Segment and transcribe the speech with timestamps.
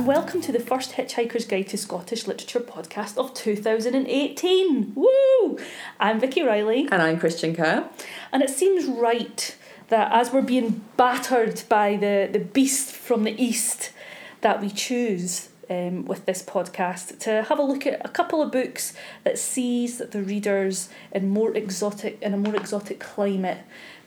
[0.00, 4.94] and welcome to the first Hitchhiker's Guide to Scottish Literature podcast of 2018.
[4.94, 5.58] Woo!
[6.00, 6.88] I'm Vikki Riley.
[6.90, 7.86] And I'm Kristian Kerr.
[8.32, 9.54] And it seems right
[9.88, 13.92] that as we're being battered by the, the beast from the east,
[14.40, 18.50] that we choose um, with this podcast to have a look at a couple of
[18.50, 23.58] books that sees the readers in more exotic in a more exotic climate,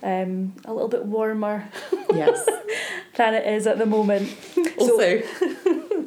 [0.04, 1.70] um, a little bit warmer.
[2.14, 2.48] Yes.
[3.16, 4.36] than it is at the moment.
[4.78, 6.06] Also, so,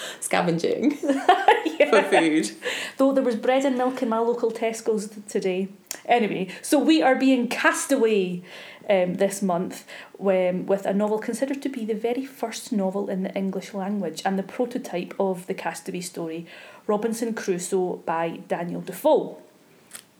[0.20, 1.90] scavenging yeah.
[1.90, 2.50] for food.
[2.96, 5.68] Though there was bread and milk in my local Tesco's today.
[6.06, 8.42] Anyway, so we are being cast away
[8.88, 9.84] um, this month
[10.14, 14.22] when, with a novel considered to be the very first novel in the English language
[14.24, 16.46] and the prototype of the Castaway story,
[16.86, 19.38] Robinson Crusoe by Daniel Defoe.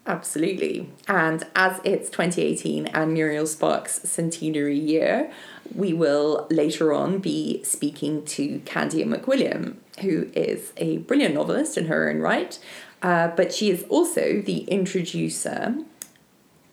[0.07, 0.89] Absolutely.
[1.07, 5.33] And as it's 2018 and Muriel Spark's centenary year,
[5.75, 11.87] we will later on be speaking to Candia McWilliam, who is a brilliant novelist in
[11.87, 12.59] her own right,
[13.03, 15.77] uh, but she is also the introducer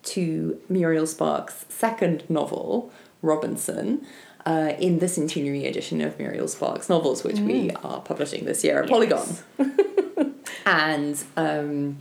[0.04, 2.92] to Muriel Spark's second novel,
[3.22, 4.06] Robinson,
[4.46, 7.46] uh, in the centenary edition of Muriel Spark's novels, which mm.
[7.46, 9.44] we are publishing this year at yes.
[9.58, 10.36] Polygon.
[10.66, 11.98] and um,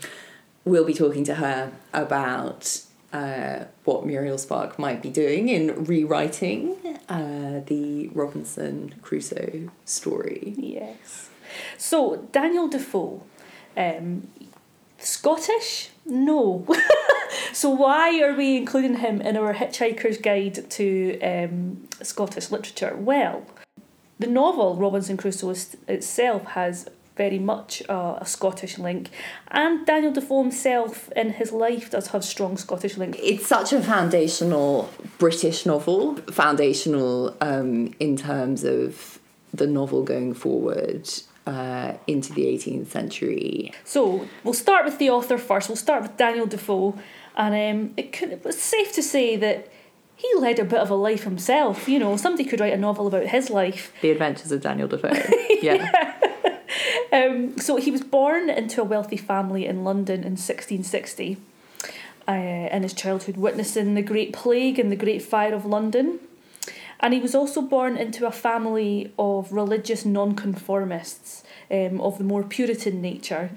[0.68, 6.76] we'll be talking to her about uh, what Muriel Spark might be doing in rewriting
[7.08, 10.54] uh, the Robinson Crusoe story.
[10.56, 11.30] Yes.
[11.78, 13.22] So, Daniel Defoe,
[13.76, 14.28] um,
[14.98, 15.90] Scottish?
[16.04, 16.66] No.
[17.52, 22.94] so why are we including him in our Hitchhiker's Guide to um, Scottish Literature?
[22.96, 23.46] Well,
[24.18, 25.54] the novel Robinson Crusoe
[25.86, 29.10] itself has very much a Scottish link,
[29.48, 33.18] and Daniel Defoe himself in his life does have strong Scottish links.
[33.22, 34.88] It's such a foundational
[35.18, 39.18] British novel, foundational um, in terms of
[39.52, 41.08] the novel going forward
[41.46, 43.72] uh, into the 18th century.
[43.84, 45.68] So we'll start with the author first.
[45.68, 46.98] We'll start with Daniel Defoe,
[47.36, 49.68] and um, it, could, safe to say that
[50.14, 51.88] he led a bit of a life himself.
[51.88, 53.92] You know, somebody could write a novel about his life.
[54.02, 55.08] The Adventures of Daniel Defoe.
[55.62, 55.74] yeah.
[55.74, 56.14] yeah.
[57.10, 61.38] Um, so he was born into a wealthy family in London in 1660.
[62.28, 66.20] Uh, in his childhood, witnessing the Great Plague and the Great Fire of London.
[67.00, 72.42] And he was also born into a family of religious nonconformists um, of the more
[72.42, 73.50] Puritan nature.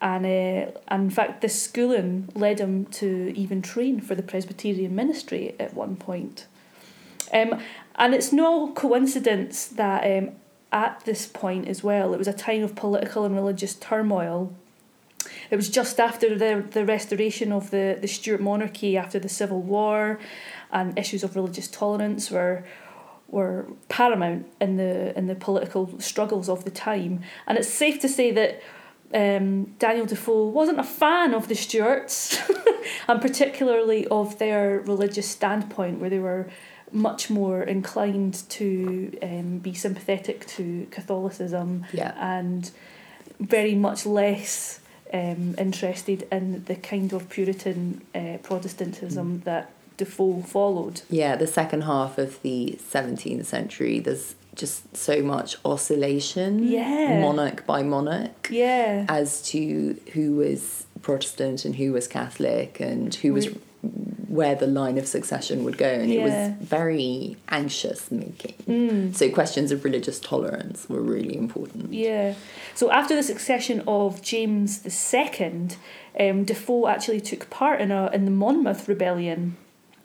[0.00, 4.94] And, uh, and in fact, this schooling led him to even train for the Presbyterian
[4.94, 6.46] ministry at one point.
[7.30, 7.60] Um,
[7.96, 10.30] and it's no coincidence that um,
[10.74, 14.52] at this point as well, it was a time of political and religious turmoil.
[15.48, 19.62] It was just after the, the restoration of the, the Stuart monarchy after the Civil
[19.62, 20.18] War,
[20.72, 22.64] and issues of religious tolerance were
[23.28, 27.22] were paramount in the in the political struggles of the time.
[27.46, 28.60] And it's safe to say that
[29.14, 32.36] um, Daniel Defoe wasn't a fan of the Stuarts,
[33.08, 36.48] and particularly of their religious standpoint, where they were
[36.94, 42.14] much more inclined to um, be sympathetic to Catholicism yeah.
[42.18, 42.70] and
[43.40, 44.80] very much less
[45.12, 49.44] um, interested in the kind of Puritan uh, Protestantism mm.
[49.44, 51.02] that Defoe followed.
[51.10, 57.20] Yeah, the second half of the 17th century, there's just so much oscillation, yeah.
[57.20, 63.32] monarch by monarch, yeah, as to who was Protestant and who was Catholic and who
[63.34, 63.48] was
[64.34, 66.20] where the line of succession would go, and yeah.
[66.20, 68.54] it was very anxious making.
[68.66, 69.14] Mm.
[69.14, 71.92] So questions of religious tolerance were really important.
[71.92, 72.34] Yeah.
[72.74, 75.68] So after the succession of James II,
[76.18, 79.56] um, Defoe actually took part in a in the Monmouth Rebellion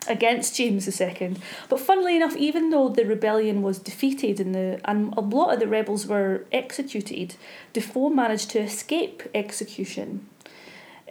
[0.07, 1.35] against James II.
[1.67, 5.59] But funnily enough, even though the rebellion was defeated and the and a lot of
[5.59, 7.33] the rebels were executed,
[7.73, 10.28] Defoe managed to escape execution.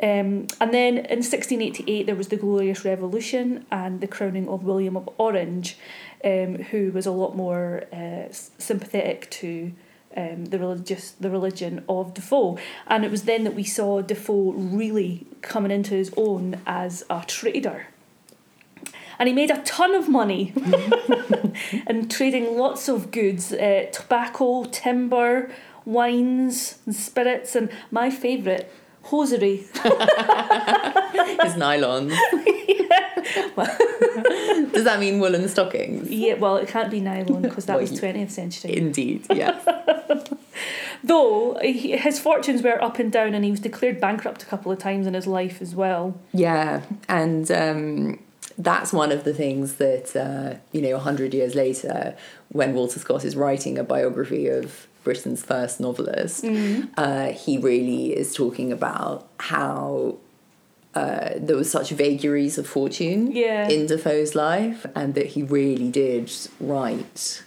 [0.00, 4.96] Um, and then in 1688 there was the Glorious Revolution and the crowning of William
[4.96, 5.76] of Orange,
[6.24, 9.72] um, who was a lot more uh, sympathetic to
[10.16, 12.58] um, the religious the religion of Defoe.
[12.86, 17.24] And it was then that we saw Defoe really coming into his own as a
[17.26, 17.86] trader
[19.18, 20.52] and he made a ton of money
[21.86, 25.50] and trading lots of goods uh, tobacco, timber,
[25.84, 28.70] wines, and spirits, and my favourite,
[29.02, 29.56] hosiery.
[31.42, 32.16] His nylons.
[34.72, 36.10] Does that mean woolen stockings?
[36.10, 38.76] Yeah, well, it can't be nylon because that well, was 20th century.
[38.76, 39.64] Indeed, yes.
[41.04, 44.72] Though he, his fortunes were up and down, and he was declared bankrupt a couple
[44.72, 46.18] of times in his life as well.
[46.32, 48.18] Yeah, and um,
[48.56, 52.16] that's one of the things that uh, you know, hundred years later,
[52.48, 56.88] when Walter Scott is writing a biography of Britain's first novelist, Mm.
[57.04, 59.16] uh, he really is talking about
[59.54, 60.16] how
[61.00, 63.68] uh, there was such vagaries of fortune Yeah.
[63.74, 66.24] in Defoe's life, and that he really did
[66.72, 67.42] write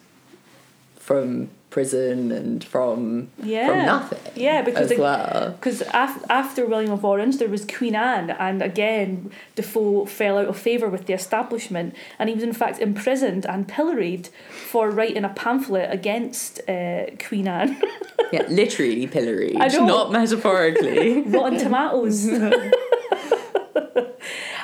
[1.08, 3.68] from prison and from Yeah.
[3.68, 4.20] from nothing.
[4.36, 5.58] Yeah, because well.
[5.94, 10.58] Af- after William of Orange, there was Queen Anne, and again, Defoe fell out of
[10.58, 14.30] favour with the establishment, and he was in fact imprisoned and pilloried
[14.70, 17.82] for writing a pamphlet against uh, Queen Anne.
[18.32, 21.22] Yeah, literally pilloried, not metaphorically.
[21.26, 22.28] Rotten tomatoes.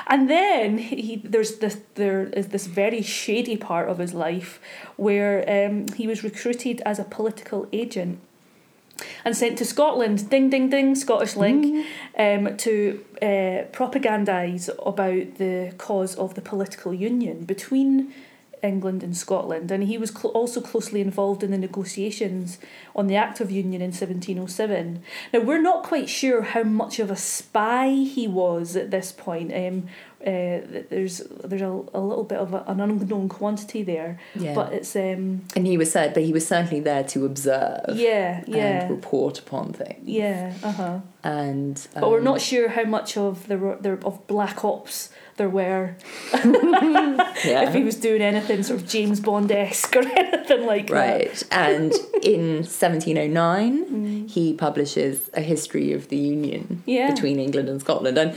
[0.08, 4.60] and then he there's this there is this very shady part of his life
[4.96, 8.18] where um, he was recruited as a political agent
[9.24, 11.86] and sent to Scotland, ding ding ding, Scottish link,
[12.18, 18.12] um, to uh, propagandise about the cause of the political union between
[18.62, 19.70] England and Scotland.
[19.70, 22.58] And he was cl- also closely involved in the negotiations
[22.94, 25.02] on the Act of Union in 1707.
[25.32, 29.52] Now, we're not quite sure how much of a spy he was at this point.
[29.54, 29.86] Um,
[30.20, 30.58] uh,
[30.90, 34.52] there's there's a, a little bit of a, an unknown quantity there, Yeah.
[34.52, 38.42] but it's um and he was said, but he was certainly there to observe yeah
[38.48, 40.00] yeah and report upon things.
[40.08, 40.98] yeah uh huh.
[41.22, 45.48] And But we're um, not sure how much of were there of black ops there
[45.48, 45.94] were
[46.34, 47.62] yeah.
[47.68, 50.92] if he was doing anything sort of James Bond esque or anything like that.
[50.94, 51.42] Right.
[51.50, 51.92] And
[52.22, 57.10] in 1709, he publishes a history of the union Yeah.
[57.12, 58.18] between England and Scotland.
[58.18, 58.36] And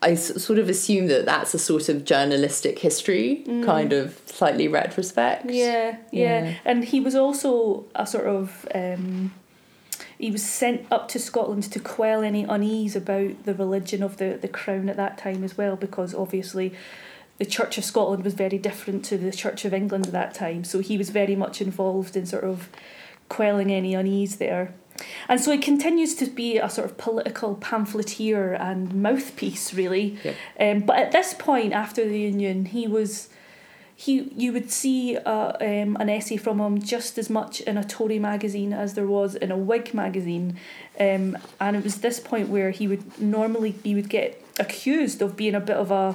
[0.00, 4.68] I s- sort of assume that that's a sort of journalistic history, kind of slightly
[4.68, 5.46] retrospect.
[5.48, 5.54] Mm.
[5.54, 6.54] Yeah, yeah, Yeah.
[6.64, 9.32] And he was also a sort of um,
[10.18, 14.38] he was sent up to Scotland to quell any unease about the religion of the,
[14.40, 16.74] the crown at that time as well, because obviously
[17.38, 20.64] the Church of Scotland was very different to the Church of England at that time.
[20.64, 22.68] So he was very much involved in sort of
[23.28, 24.74] quelling any unease there.
[25.28, 30.18] And so he continues to be a sort of political pamphleteer and mouthpiece, really.
[30.24, 30.34] Yep.
[30.58, 33.28] Um, but at this point, after the Union, he was
[34.00, 37.82] he you would see uh, um, an essay from him just as much in a
[37.82, 40.56] Tory magazine as there was in a Whig magazine,
[41.00, 45.36] um, and it was this point where he would normally he would get accused of
[45.36, 46.14] being a bit of a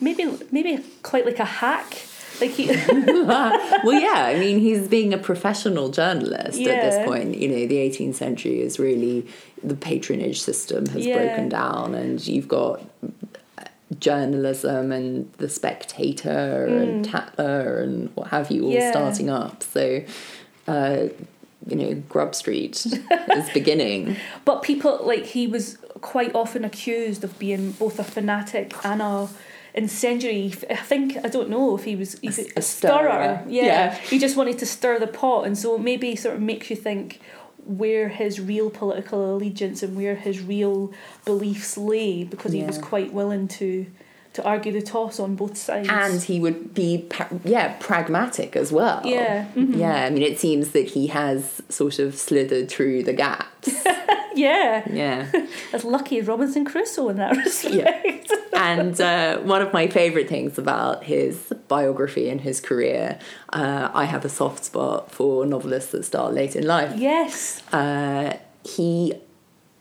[0.00, 1.94] maybe maybe quite like a hack,
[2.40, 2.66] like he
[3.24, 7.36] well, yeah, I mean, he's being a professional journalist at this point.
[7.36, 9.28] You know, the 18th century is really
[9.62, 11.18] the patronage system has Yeah.
[11.18, 12.82] broken down, and you've got
[13.98, 18.74] journalism and the Spectator and Tatler and what have you all Mm.
[18.74, 18.90] Yeah.
[18.90, 19.62] starting up.
[19.62, 20.02] So,
[20.66, 21.06] uh,
[21.66, 22.84] you know, Grub Street
[23.36, 24.16] is beginning.
[24.44, 29.28] But people like he was quite often accused of being both a fanatic and a
[29.74, 30.52] incendiary.
[30.70, 32.62] I think I don't know if he was A- a, a stirrer.
[32.62, 33.44] stirrer.
[33.48, 33.64] Yeah.
[33.64, 33.94] Yeah.
[33.94, 37.20] he just wanted to stir the pot, and so maybe sort of makes you think
[37.66, 40.92] where his real political allegiance and where his real
[41.24, 43.86] beliefs lay because he was quite willing to
[44.34, 45.88] to argue the toss on both sides.
[45.88, 47.08] And he would be,
[47.44, 49.00] yeah, pragmatic as well.
[49.04, 49.76] Yeah, mhm.
[49.76, 53.70] Yeah, I mean, it seems that he has sort of slithered through the gaps.
[54.34, 55.30] yeah, yeah.
[55.72, 57.74] as lucky as Robinson Crusoe in that respect.
[57.74, 58.36] Yeah.
[58.54, 63.18] and uh, one of my favourite things about his biography and his career,
[63.52, 66.92] uh, I have a soft spot for novelists that start late in life.
[66.98, 67.62] yes.
[67.72, 69.14] Uh, he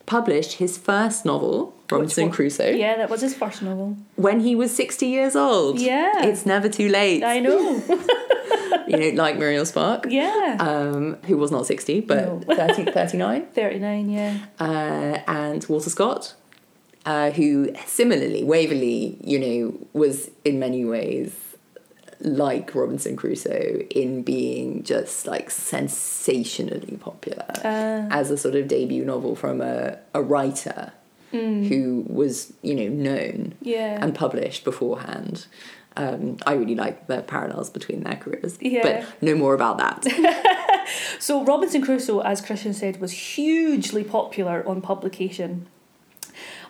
[0.06, 2.32] published his first novel, Robinson one?
[2.32, 3.98] Crusoe, Yeah, that was his first novel.
[4.16, 5.80] when he was 60 years old.
[5.80, 6.26] Yeah.
[6.26, 7.24] It's never too late.
[7.24, 7.82] I know.
[8.88, 10.58] you know, like Muriel Spark, yeah.
[10.60, 12.56] um, who was not 60, but No.
[12.56, 13.46] 30, 39.
[13.54, 14.38] 39, yeah.
[14.60, 16.34] uh, and Walter Scott,
[17.06, 21.34] uh, who similarly, Waverley, you know, was in many ways
[22.20, 29.04] like Robinson Crusoe in being just like sensationally popular Uh, as a sort of debut
[29.04, 30.94] novel from a, a writer
[31.34, 33.98] who was, you know, known yeah.
[34.00, 35.48] and published beforehand.
[35.98, 38.82] Um, I really like the parallels between their careers, Yeah.
[38.84, 40.06] but no more about that.
[41.20, 45.68] So Robinson Crusoe, as Kristian said, was hugely popular on publication.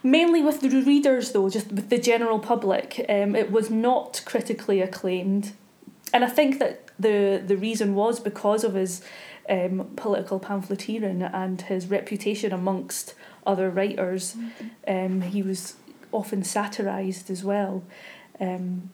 [0.04, 4.82] Mainly with the readers, though, just with the general public, um, it was not critically
[4.82, 5.54] acclaimed,
[6.14, 9.02] and I think that the the reason was because of his
[9.50, 14.36] um, political pamphleteering and his reputation amongst other writers.
[14.88, 15.76] Um, he was
[16.12, 17.84] often satirised as well.
[18.40, 18.92] Um,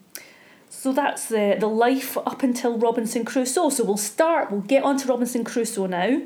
[0.68, 3.70] so that's the the life up until Robinson Crusoe.
[3.70, 4.50] So we'll start.
[4.50, 6.22] We'll get on to Robinson Crusoe now.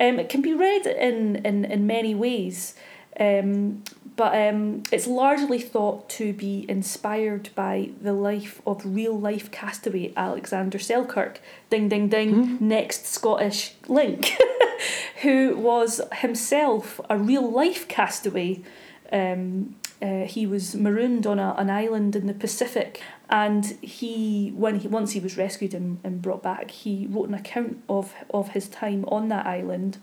[0.00, 2.74] Um, it can be read in in in many ways.
[3.18, 3.82] Um,
[4.16, 10.12] but um, it's largely thought to be inspired by the life of real life castaway
[10.16, 11.40] Alexander Selkirk.
[11.70, 12.58] Ding, ding, ding.
[12.60, 14.36] Next Scottish link.
[15.22, 18.62] who was himself a real life castaway.
[19.12, 24.80] Um, uh, he was marooned on a, an island in the Pacific, and he when
[24.80, 28.50] he once he was rescued and, and brought back, he wrote an account of of
[28.50, 29.98] his time on that island.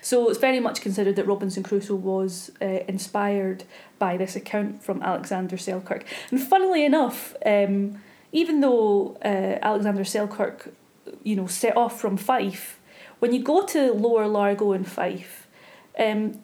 [0.00, 3.64] So it's very much considered that Robinson Crusoe was uh, inspired
[3.98, 6.04] by this account from Alexander Selkirk.
[6.30, 8.00] And funnily enough, um,
[8.32, 10.72] even though uh, Alexander Selkirk,
[11.22, 12.80] you know, set off from Fife,
[13.22, 15.46] when you go to Lower Largo in Fife,
[15.96, 16.42] um,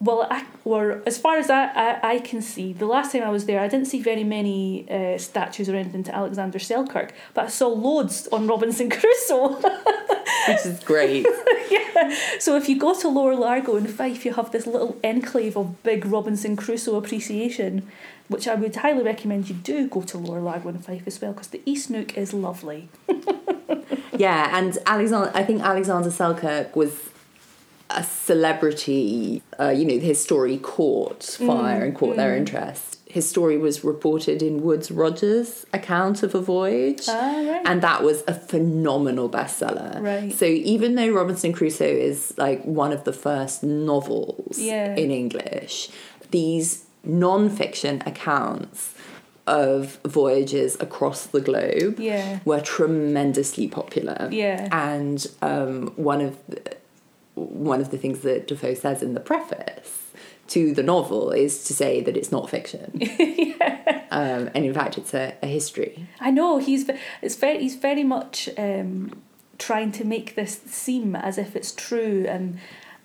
[0.00, 3.28] well, I, or as far as I, I, I can see, the last time I
[3.28, 7.44] was there, I didn't see very many uh, statues or anything to Alexander Selkirk, but
[7.44, 9.56] I saw loads on Robinson Crusoe.
[10.48, 11.26] Which is great.
[11.70, 12.16] yeah.
[12.38, 15.82] So if you go to Lower Largo in Fife, you have this little enclave of
[15.82, 17.86] big Robinson Crusoe appreciation,
[18.28, 21.34] which I would highly recommend you do go to Lower Largo in Fife as well,
[21.34, 22.88] because the East Neuk is lovely.
[24.18, 26.92] yeah, and Alexander, I think Alexander Selkirk was
[27.90, 29.42] a celebrity.
[29.58, 32.98] Uh, you know, his story caught fire and caught their interest.
[33.06, 37.04] His story was reported in Woodes Rogers' account of a voyage.
[37.08, 37.62] Ah, right.
[37.64, 39.98] And that was a phenomenal bestseller.
[40.02, 40.30] Right.
[40.30, 44.94] So even though Robinson Crusoe is like one of the first novels Yeah.
[44.94, 45.88] in English,
[46.32, 48.92] these non-fiction accounts
[49.48, 52.40] of voyages across the globe Yeah.
[52.44, 54.28] were tremendously popular.
[54.30, 54.68] Yeah.
[54.70, 56.76] And um, one of the,
[57.34, 60.04] one of the things that Defoe says in the preface
[60.48, 62.90] to the novel is to say that it's not fiction.
[64.10, 66.06] um, and in fact, it's a, a history.
[66.20, 66.88] I know he's
[67.22, 69.20] it's very he's very much um,
[69.58, 72.58] trying to make this seem as if it's true and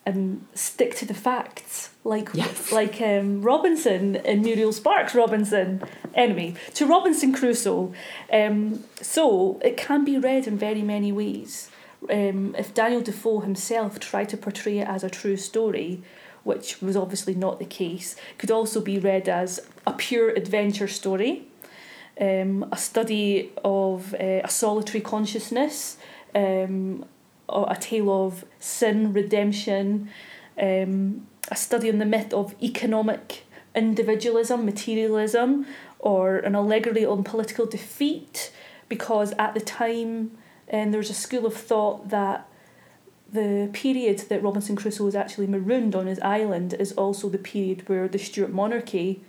[0.05, 2.71] and stick to the facts like Yes.
[2.71, 5.81] like um, Robinson and Muriel Sparks Robinson.
[6.13, 7.93] Anyway, to Robinson Crusoe.
[8.31, 11.69] Um, so it can be read in very many ways.
[12.09, 16.01] Um, if Daniel Defoe himself tried to portray it as a true story,
[16.43, 21.47] which was obviously not the case, could also be read as a pure adventure story
[22.19, 25.97] um, a study of uh, a solitary consciousness,
[26.35, 27.05] um,
[27.47, 30.09] or a tale of sin, redemption,
[30.61, 33.45] um, a study on the myth of economic
[33.75, 35.65] individualism, materialism,
[35.99, 38.51] or an allegory on political defeat,
[38.89, 40.31] because at the time
[40.71, 42.47] um, there was a school of thought that
[43.31, 47.87] the period that Robinson Crusoe was actually marooned on his island is also the period
[47.87, 49.21] where the Stuart monarchy,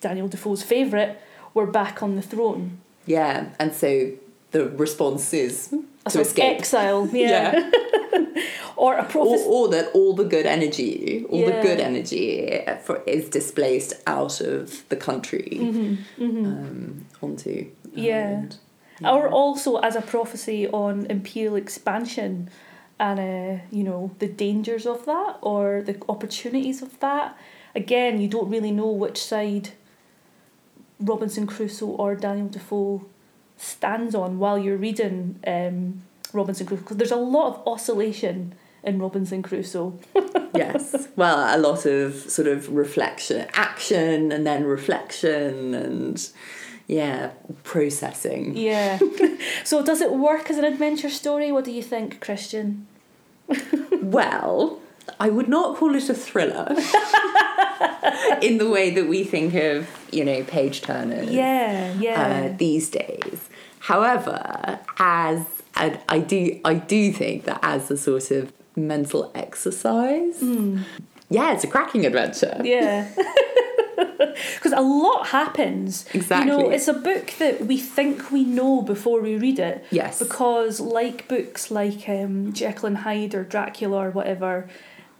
[0.00, 1.16] Daniel Defoe's favourite,
[1.54, 2.80] were back on the throne.
[3.06, 4.12] Yeah, and so
[4.52, 6.58] the response is A to sort of escape.
[6.58, 7.70] exile, yeah.
[8.76, 9.44] or a prophecy.
[9.46, 14.88] or that all the good energy, all the good energy for, is displaced out of
[14.88, 15.58] the country
[16.18, 18.28] Um, onto Mm-hmm, Yeah.
[18.28, 18.56] island.
[19.04, 22.48] Or also as a prophecy on imperial expansion
[23.00, 27.36] and, uh, you know, the dangers of that or the opportunities of that.
[27.74, 29.70] Again, you don't really know which side
[31.00, 33.02] Robinson Crusoe or Daniel Defoe
[33.62, 36.02] stands on while you're reading um,
[36.32, 39.98] Robinson Crusoe because there's a lot of oscillation in Robinson Crusoe.
[40.54, 41.08] yes.
[41.14, 46.28] Well, a lot of sort of reflection, action, and then reflection, and
[46.88, 47.30] yeah,
[47.62, 48.56] processing.
[48.56, 48.98] Yeah.
[49.64, 51.52] so does it work as an adventure story?
[51.52, 52.84] What do you think, Kristian?
[54.02, 54.80] Well,
[55.20, 56.74] I would not call it a thriller
[58.42, 62.50] in the way that we think of, you know, page turners Yeah, yeah.
[62.52, 63.48] uh, these days.
[63.82, 65.44] However, as
[65.76, 70.40] and I do, I do think that as a sort of mental exercise,
[71.28, 72.60] yeah, it's a cracking adventure.
[72.62, 73.08] Yeah.
[74.54, 76.06] Because a lot happens.
[76.14, 76.50] Exactly.
[76.52, 79.84] You know, it's a book that we think we know before we read it.
[79.90, 80.18] Yes.
[80.18, 84.68] Because, like books like um, Jekyll and Hyde or Dracula or whatever,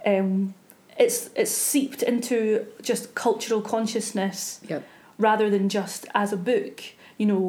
[0.06, 0.54] um,
[0.98, 4.84] it's it's seeped into just cultural consciousness Yep.
[5.18, 6.82] rather than just as a book.
[7.22, 7.44] You know,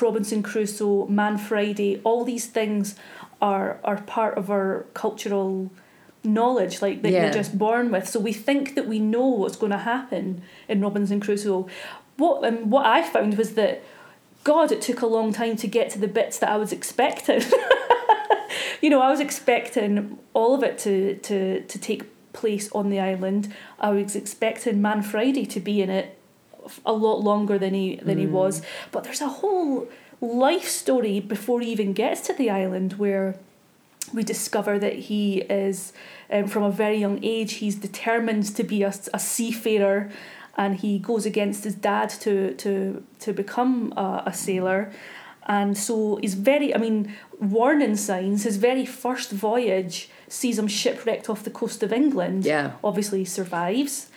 [0.00, 2.96] Robinson Crusoe, Man Friday, all these things
[3.40, 5.70] are are part of our cultural
[6.24, 7.22] knowledge, like that Yeah.
[7.22, 8.08] you're just born with.
[8.08, 11.68] So we think that we know what's going to happen in Robinson Crusoe.
[12.16, 13.74] What um, what I found was that,
[14.42, 17.42] God, it took a long time to get to the bits that I was expecting.
[18.82, 22.02] you know, I was expecting all of it to to to take
[22.32, 23.54] place on the island.
[23.78, 26.18] I was expecting Man Friday to be in it
[26.84, 28.62] a lot longer than he than he was.
[28.90, 29.88] But there's a whole
[30.20, 33.36] life story before he even gets to the island where
[34.12, 35.92] we discover that he is,
[36.30, 40.10] um, from a very young age, he's determined to be a, a seafarer
[40.56, 44.92] and he goes against his dad to, to, to become a, a sailor.
[45.46, 48.44] And so he's very, I mean, warning signs.
[48.44, 52.44] His very first voyage sees him shipwrecked off the coast of England.
[52.46, 52.72] Yeah.
[52.82, 54.08] Obviously, survives.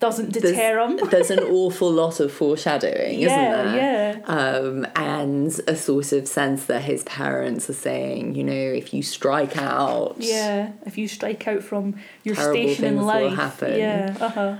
[0.00, 0.96] Doesn't deter him.
[1.10, 4.22] There's an awful lot of foreshadowing, Yeah, isn't there?
[4.26, 4.26] yeah.
[4.26, 9.02] Um, and a sort of sense that his parents are saying, you know, if you
[9.04, 13.78] strike out, Yeah, if you strike out from your station in life, happen.
[13.78, 14.56] yeah, uh huh.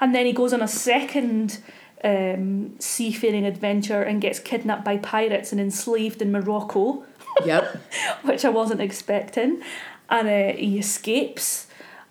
[0.00, 1.58] And then he goes on a second
[2.04, 7.04] um, seafaring adventure and gets kidnapped by pirates and enslaved in Morocco,
[7.44, 7.76] yep,
[8.22, 9.62] which I wasn't expecting.
[10.10, 11.66] And uh, he escapes,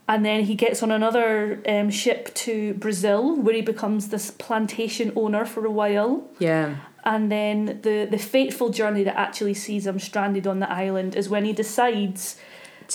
[0.08, 5.12] and then he gets on another um, ship to Brazil, where he becomes this plantation
[5.16, 6.24] owner for a while.
[6.40, 11.16] yeah, And then the the fateful journey that actually sees him stranded on the island
[11.16, 12.38] is when he decides,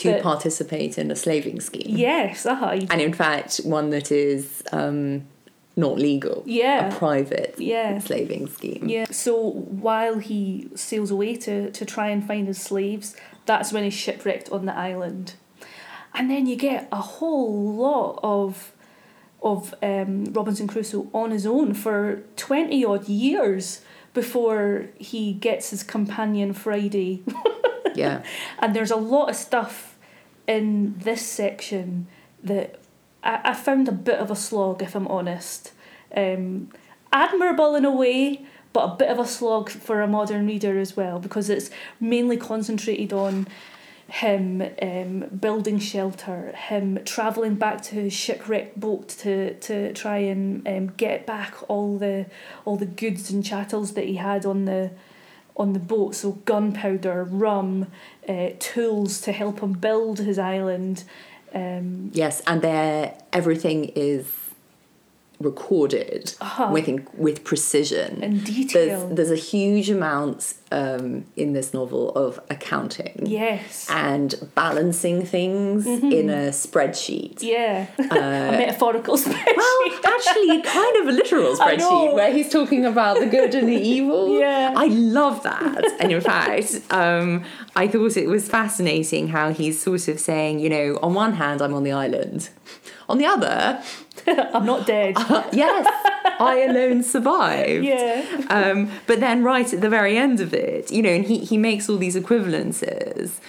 [0.00, 1.96] to But- participate in a slaving scheme.
[1.96, 5.22] yes, uh huh, And in fact, one that is um,
[5.76, 6.42] not legal.
[6.46, 6.88] Yeah.
[6.88, 8.00] A private Yeah.
[8.00, 8.88] slaving scheme.
[8.88, 9.06] Yeah.
[9.10, 9.34] So
[9.88, 13.14] while he sails away to, to try and find his slaves,
[13.46, 15.34] that's when he's shipwrecked on the island.
[16.14, 18.72] And then you get a whole lot of
[19.42, 23.82] of um, Robinson Crusoe on his own for twenty odd years
[24.14, 27.22] before he gets his companion Friday.
[27.96, 28.24] Yeah.
[28.58, 29.96] and there's a lot of stuff
[30.48, 32.08] in this section
[32.42, 32.80] that
[33.22, 35.70] I, I found a bit of a slog, if I'm honest.
[36.16, 36.70] Um,
[37.12, 38.44] admirable in a way,
[38.74, 42.36] but a bit of a slog for a modern reader as well, because it's mainly
[42.36, 43.46] concentrated on
[44.08, 50.68] him um, building shelter, him travelling back to his shipwrecked boat to, to try and
[50.68, 52.26] um, get back all the
[52.66, 54.90] all the goods and chattels that he had on the
[55.56, 56.14] on the boat.
[56.16, 57.86] So gunpowder, rum,
[58.28, 61.04] uh, tools to help him build his island.
[61.54, 64.26] Um, Yes, and there everything is
[65.44, 66.70] recorded Uh-huh.
[66.72, 68.22] with in, with precision.
[68.22, 69.08] and detail.
[69.08, 73.86] There's, there's a huge amount um, in this novel of accounting yes.
[73.90, 76.10] and balancing things Mm-hmm.
[76.12, 77.42] in a spreadsheet.
[77.42, 77.86] yeah.
[77.98, 79.56] a metaphorical spreadsheet.
[79.56, 79.80] Well,
[80.14, 84.38] actually, kind of a literal spreadsheet where he's talking about the good and the evil.
[84.38, 84.72] Yeah.
[84.76, 85.84] I love that.
[86.00, 87.44] And in fact, um,
[87.76, 91.60] I thought it was fascinating how he's sort of saying, you know, on one hand,
[91.62, 92.48] I'm on the island.
[93.08, 93.82] On the other,
[94.26, 95.16] I'm not dead.
[95.52, 95.86] yes,
[96.40, 97.84] I alone survived.
[97.84, 98.24] yeah.
[98.48, 101.56] Um, but then, right at the very end of it, you know, and he, he
[101.56, 103.40] makes all these equivalences.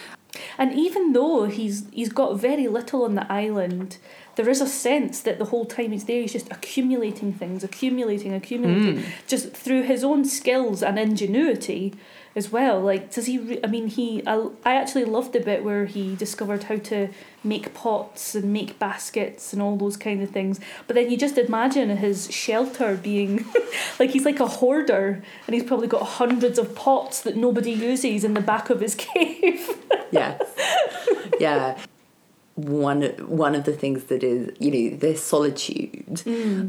[0.58, 3.98] And even though he's he's got very little on the island,
[4.36, 8.34] there is a sense that the whole time he's there, he's just accumulating things, accumulating,
[8.34, 11.94] accumulating, just through his own skills and ingenuity
[12.36, 12.82] as well.
[12.82, 13.38] Like, does he?
[13.38, 14.22] Re- I mean, he.
[14.28, 17.10] I, I actually loved the bit where he discovered how to
[17.44, 20.60] make pots and make baskets and all those kind of things.
[20.88, 23.46] But then you just imagine his shelter being
[24.00, 28.24] like he's like a hoarder, and he's probably got hundreds of pots that nobody uses
[28.24, 29.70] in the back of his cave.
[30.12, 30.38] yeah.
[31.40, 31.78] yeah.
[32.56, 36.22] One one of the things that is, you know, this solitude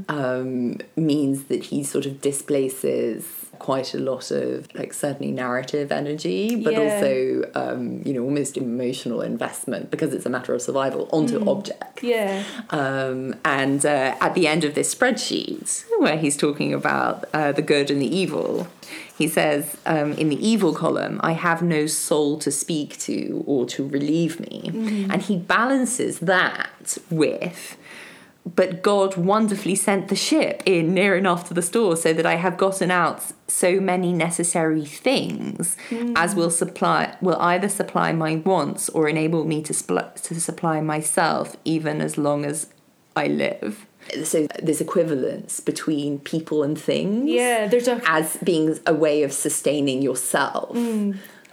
[0.09, 6.57] um, means that he sort of displaces quite a lot of like certainly narrative energy,
[6.57, 6.81] but Yeah.
[6.81, 12.03] also um, you know almost emotional investment because it's a matter of survival onto objects.
[12.03, 12.43] yeah.
[12.71, 17.63] Um, and uh, at the end of this spreadsheet, where he's talking about uh, the
[17.63, 18.69] good and the evil,
[19.17, 23.65] he says um, in the evil column, I have no soul to speak to or
[23.67, 24.71] to relieve me.
[25.11, 27.77] And he balances that with,
[28.55, 32.37] but God wonderfully sent the ship in near enough to the store so that I
[32.37, 35.77] have gotten out so many necessary things
[36.15, 40.81] as will supply will either supply my wants or enable me to spl- to supply
[40.81, 42.69] myself even as long as
[43.17, 43.87] I live.
[44.23, 49.33] So there's equivalence between people and things Yeah, there's a as being a way of
[49.33, 50.73] sustaining yourself.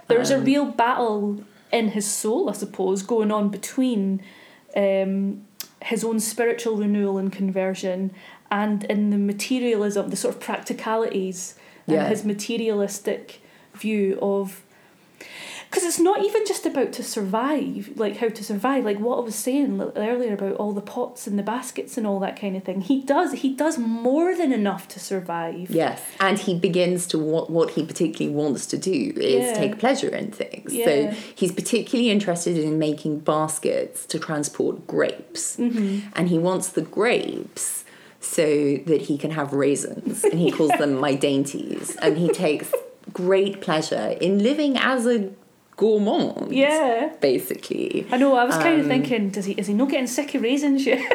[0.08, 4.22] there's Um, a real battle in his soul, I suppose, going on between
[4.76, 5.46] um,
[5.84, 8.12] his own spiritual renewal and conversion
[8.52, 12.02] and in the materialism, the sort of practicalities Yeah.
[12.02, 13.42] and his materialistic
[13.74, 14.63] view of.
[15.74, 19.22] Because it's not even just about to survive, like how to survive, like what I
[19.22, 22.64] was saying earlier about all the pots and the baskets and all that kind of
[22.64, 22.82] thing.
[22.82, 25.72] He does, he does more than enough to survive.
[25.72, 29.54] Yes, and he begins to what what he particularly wants to do is Yeah.
[29.56, 30.72] take pleasure in things.
[30.72, 30.86] Yeah.
[30.86, 36.10] So he's particularly interested in making baskets to transport grapes, Mm-hmm.
[36.16, 37.84] and he wants the grapes
[38.22, 42.72] so that he can have raisins, and he calls them my dainties, and he takes
[43.12, 45.32] great pleasure in living as a
[45.76, 46.54] gourmand.
[46.54, 47.14] Yeah.
[47.22, 48.08] Basically.
[48.12, 48.36] I know.
[48.36, 50.86] I was kind of Um, thinking, does he is he not getting sick of raisins
[50.86, 51.02] yet?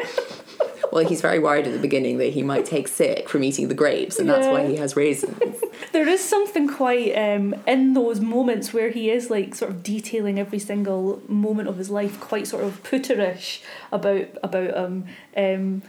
[0.91, 3.75] Well, he's very worried at the beginning that he might take sick from eating the
[3.75, 5.37] grapes, and that's why he has raisins.
[5.91, 10.39] there is something quite um, in those moments where he is like sort of detailing
[10.39, 15.05] every single moment of his life, quite sort of Pooterish about about um,
[15.37, 15.83] um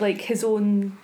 [0.00, 0.98] like his own.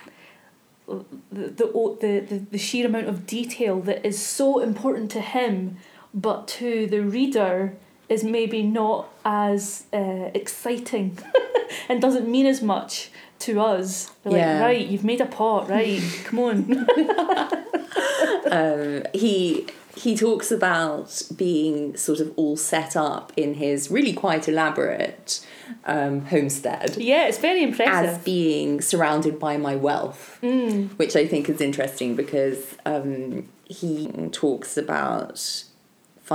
[0.87, 1.97] The the
[2.29, 5.77] the the sheer amount of detail that is so important to him,
[6.13, 7.73] but to the reader
[8.09, 11.17] is maybe not as uh, exciting,
[11.89, 14.11] and doesn't mean as much to us.
[14.23, 14.53] They're Yeah.
[14.53, 16.01] Like, right, you've made a pot, right?
[16.25, 16.85] Come on.
[18.51, 24.47] um, he he talks about being sort of all set up in his really quite
[24.47, 25.45] elaborate
[25.85, 28.17] um, homestead Yeah, it's very impressive.
[28.17, 30.97] as being surrounded by my wealth, Mm.
[30.97, 35.63] which I think is interesting because um, he talks about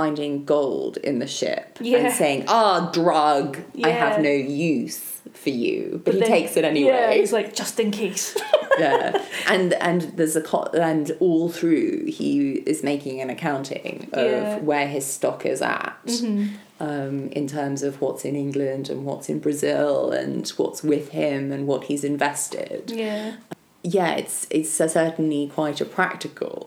[0.01, 1.97] finding gold in the ship Yeah.
[1.97, 4.99] and saying, "Ah, drug, I have no use
[5.33, 6.89] for you," but, he then- takes it anyway.
[6.91, 8.25] Yeah, he's like, just in case.
[8.79, 9.17] yeah
[9.49, 12.31] and and there's a co- and all through he
[12.71, 14.59] is making an accounting of Yeah.
[14.69, 16.49] where his stock is at Mhm.
[16.79, 21.51] um, in terms of what's in england and what's in brazil and what's with him
[21.51, 23.25] and what he's invested Yeah.
[23.97, 26.59] yeah it's it's certainly quite a practical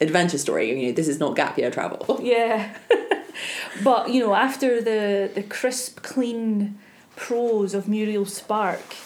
[0.00, 2.76] adventure story you know this is not gap year travel Yeah.
[3.84, 6.78] but, you know, after the, the crisp, clean
[7.14, 8.96] prose of Muriel Spark,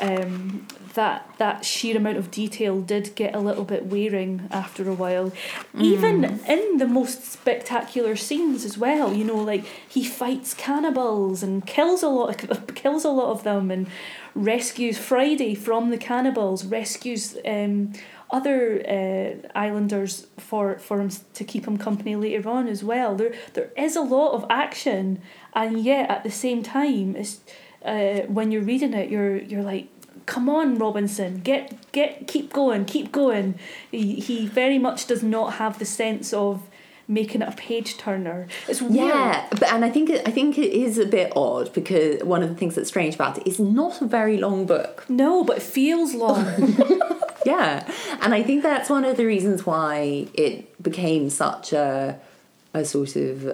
[0.00, 4.94] um, that that sheer amount of detail did get a little bit wearing after a
[4.94, 5.32] while.
[5.78, 11.66] Even in the most spectacular scenes as well, you know, like he fights cannibals and
[11.66, 13.86] kills a lot of, kills a lot of them and
[14.34, 17.92] rescues Friday from the cannibals, rescues um,
[18.30, 23.14] other uh, islanders for for him to keep him company later on as well.
[23.14, 25.20] There there is a lot of action,
[25.54, 27.40] and yet at the same time, it's
[27.84, 29.88] uh, when you're reading it, you're you're like.
[30.24, 33.60] Come on, Robinson, get get keep going, keep going.
[33.92, 36.68] He, he very much does not have the sense of
[37.06, 38.48] making it a page turner.
[38.66, 38.94] It's weird.
[38.94, 42.42] Yeah, but and I think it, I think it is a bit odd because one
[42.42, 45.04] of the things that's strange about it is not a very long book.
[45.08, 46.44] No, but it feels long.
[47.46, 47.88] Yeah,
[48.22, 52.18] and I think that's one of the reasons why it became such a
[52.74, 53.46] a sort of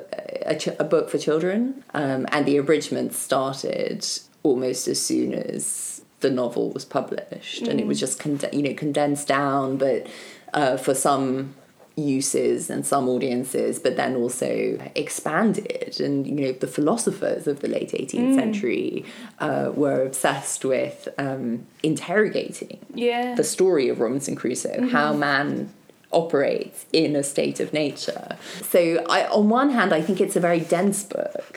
[0.53, 4.05] a, ch- a book for children, um, and the abridgment started
[4.43, 8.75] almost as soon as the novel was published, and it was just con- you know
[8.75, 10.07] condensed down, but
[10.55, 11.55] uh, for some
[11.97, 16.01] uses and some audiences, but then also expanded.
[16.01, 19.05] And you know, the philosophers of the late 18th century
[19.39, 23.35] uh, were obsessed with um, interrogating yeah.
[23.35, 25.73] the story of Robinson Crusoe, how man
[26.13, 28.37] operates in a state of nature.
[28.63, 31.55] So, I, on one hand, I think it's a very dense book,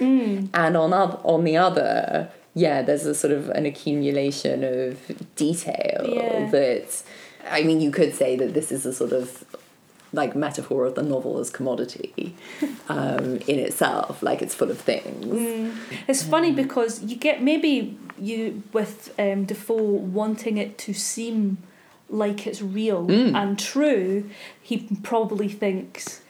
[0.54, 6.50] and on on the other, yeah, there's a sort of an accumulation of detail Yeah.
[6.52, 7.04] that,
[7.50, 9.44] I mean, you could say that this is a sort of
[10.16, 12.36] like metaphor of the novel as commodity
[12.90, 15.74] um, in itself, like it's full of things.
[16.08, 19.76] It's funny because you get maybe you with um, Defoe
[20.20, 21.58] wanting it to seem
[22.10, 23.36] like it's real Mm.
[23.36, 24.30] and true.
[24.62, 26.22] He probably thinks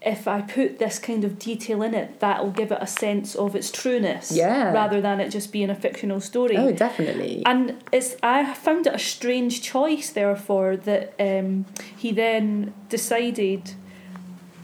[0.00, 3.56] if I put this kind of detail in it, that'll give it a sense of
[3.56, 4.72] its trueness, Yeah.
[4.72, 6.56] rather than it just being a fictional story.
[6.56, 7.42] Oh, definitely.
[7.44, 13.74] And it's I found it a strange choice, therefore, that um, he then decided.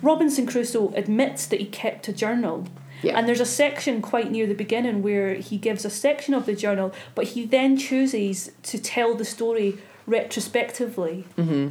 [0.03, 2.67] Robinson Crusoe admits that he kept a journal.
[3.03, 3.19] Yeah.
[3.19, 6.55] And there's a section quite near the beginning where he gives a section of the
[6.55, 11.25] journal, but he then chooses to tell the story retrospectively.
[11.37, 11.69] hmm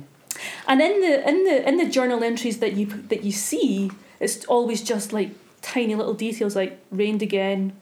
[0.67, 4.45] And in the in the in the journal entries that you that you see, it's
[4.45, 7.73] always just like tiny little details like rained again,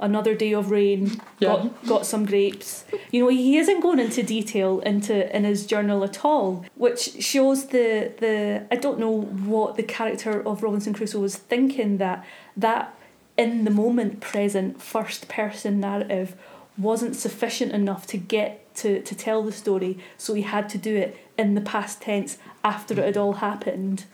[0.00, 1.48] another day of rain, Yeah.
[1.48, 2.84] got got some grapes.
[3.12, 7.66] You know, he isn't going into detail into in his journal at all, which shows
[7.66, 12.24] the the I don't know what the character of Robinson Crusoe was thinking that
[12.56, 12.94] that
[13.36, 16.34] in the moment present first person narrative
[16.78, 20.96] wasn't sufficient enough to get to, to tell the story, so he had to do
[20.96, 24.04] it in the past tense after it had all happened.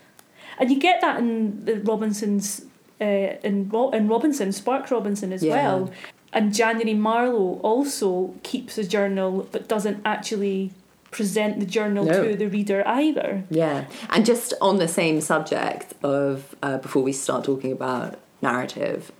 [0.59, 2.65] And you get that in the Robinson's
[3.01, 3.05] uh,
[3.43, 5.55] in Ro- in Robinson, Spark Robinson as Yeah.
[5.55, 5.91] well.
[6.31, 10.71] And January Marlowe also keeps a journal but doesn't actually
[11.11, 12.23] present the journal No.
[12.23, 13.43] to the reader either.
[13.49, 19.11] Yeah, and just on the same subject of uh, before we start talking about narrative,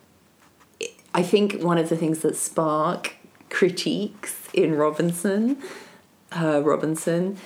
[1.13, 3.15] I think one of the things that Spark
[3.49, 5.57] critiques in Robinson,
[6.31, 7.37] uh, Robinson,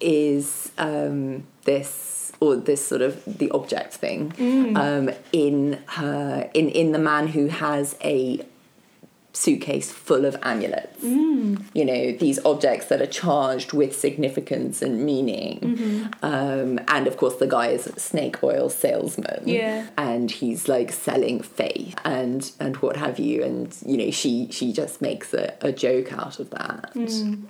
[0.00, 4.76] is um, this or this sort of the object thing Mm.
[4.76, 8.40] um, in her in in the man who has a
[9.38, 11.02] suitcase full of amulets.
[11.02, 11.62] Mm.
[11.72, 15.60] You know, these objects that are charged with significance and meaning.
[15.60, 16.24] Mm-hmm.
[16.24, 19.42] Um, and of course, the guy is a snake oil salesman.
[19.46, 19.86] Yeah.
[19.96, 23.42] And he's like selling faith and and what have you.
[23.44, 26.90] And you know, she she just makes a, a joke out of that.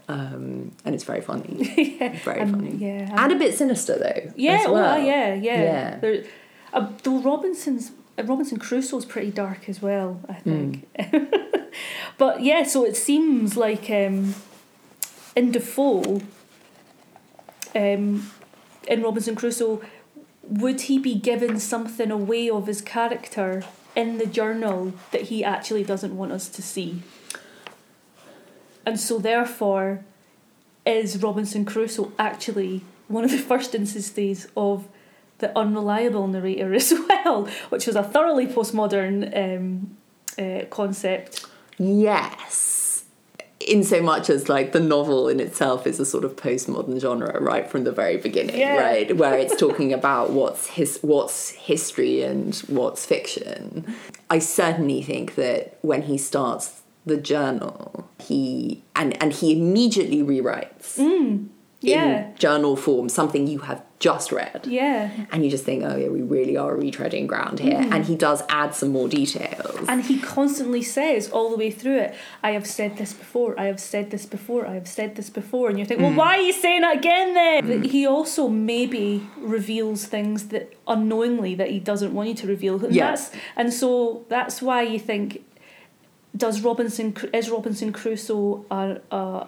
[0.09, 1.55] Um, and it's very funny.
[2.25, 2.75] Very And- funny.
[2.77, 4.33] yeah, And a bit sinister though.
[4.37, 4.99] Yeah, uh, well.
[4.99, 5.63] yeah, yeah.
[5.63, 5.99] Yeah.
[5.99, 6.25] There,
[6.73, 7.93] uh, though Robinson's
[8.25, 10.89] Robinson Crusoe's pretty dark as well, I think.
[12.19, 14.35] but yeah, so it seems like um,
[15.37, 16.23] in Defoe,
[17.75, 18.31] um,
[18.89, 19.83] in Robinson Crusoe,
[20.43, 23.63] would he be given something away of his character
[23.95, 27.03] in the journal that he actually doesn't want us to see?
[28.85, 30.05] And so, therefore,
[30.87, 34.89] is Robinson Crusoe actually one of the first instances of
[35.39, 39.97] the unreliable narrator as well, which was a thoroughly postmodern um,
[40.39, 41.47] uh, concept.
[41.79, 43.05] Yes.
[43.61, 47.41] In so much as like the novel in itself is a sort of postmodern genre
[47.41, 48.77] right from the very beginning, Yeah.
[48.79, 49.17] right?
[49.23, 53.97] Where it's talking about what's his what's history and what's fiction.
[54.31, 60.97] I certainly think that when he starts the journal, he and and he immediately rewrites
[61.81, 64.67] Yeah, in journal form something you have just read.
[64.67, 65.11] yeah.
[65.33, 67.79] And you just think, oh yeah, we really are retreading ground here.
[67.79, 67.93] Mm-hmm.
[67.93, 69.87] And he does add some more details.
[69.89, 73.65] And he constantly says all the way through it, I have said this before, I
[73.67, 75.69] have said this before, I have said this before.
[75.69, 76.17] And you think, well, mm.
[76.17, 77.65] why are you saying it again then?
[77.65, 77.83] Mm.
[77.83, 82.85] But He also maybe reveals things that unknowingly that he doesn't want you to reveal.
[82.85, 83.11] And, Yeah.
[83.11, 85.45] that's, and so that's why you think,
[86.37, 89.47] does Robinson, is Robinson Crusoe a, a,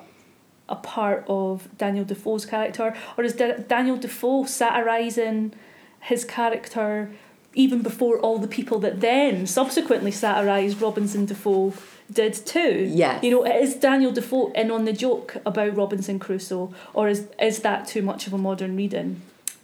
[0.70, 2.94] a part of Daniel Defoe's character?
[3.18, 5.52] Or is Da- Daniel Defoe satirising
[6.00, 7.11] his character
[7.52, 11.74] even before all the people that then subsequently satirised Robinson Defoe
[12.12, 12.88] did too?
[12.88, 16.72] Yeah, You know, is Daniel Defoe in on the joke about Robinson Crusoe?
[16.94, 19.22] Or is, is that too much of a modern reading?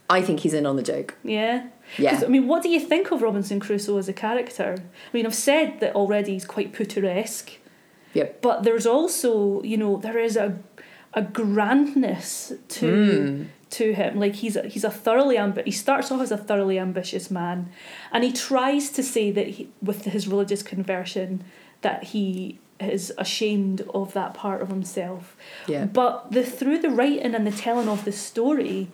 [0.09, 1.15] I think he's in on the joke.
[1.23, 1.67] Yeah?
[1.97, 2.21] Yeah.
[2.23, 4.75] I mean, what do you think of Robinson Crusoe as a character?
[4.79, 7.57] I mean, I've said that already he's quite Pooteresque.
[8.13, 8.41] Yep.
[8.41, 10.57] But there's also, you know, there is a
[11.17, 14.19] a grandness to to him.
[14.19, 17.71] Like he's a, he's a thoroughly ambi- he starts off as a thoroughly ambitious man,
[18.11, 21.43] and he tries to say that he, with his religious conversion
[21.81, 25.35] that he is ashamed of that part of himself.
[25.65, 25.85] Yeah.
[25.85, 28.89] But the through the writing and the telling of the story,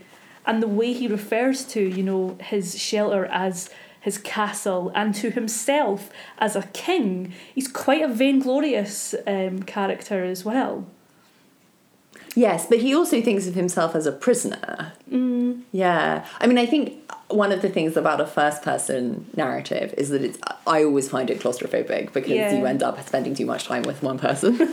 [0.46, 5.30] and the way he refers to you know his shelter as his castle and to
[5.30, 10.88] himself as a king, he's quite a vainglorious um, character as well.
[12.36, 14.94] Yes, but he also thinks of himself as a prisoner.
[15.12, 15.62] Mm.
[15.72, 16.26] Yeah.
[16.40, 20.24] I mean, I think one of the things about a first person narrative is that
[20.24, 22.58] it's, I always find it claustrophobic because Yeah.
[22.58, 24.60] you end up spending too much time with one person.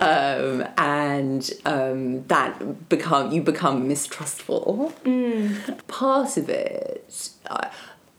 [0.00, 4.92] um, and um, that become, you become mistrustful.
[5.88, 7.68] Part of it uh,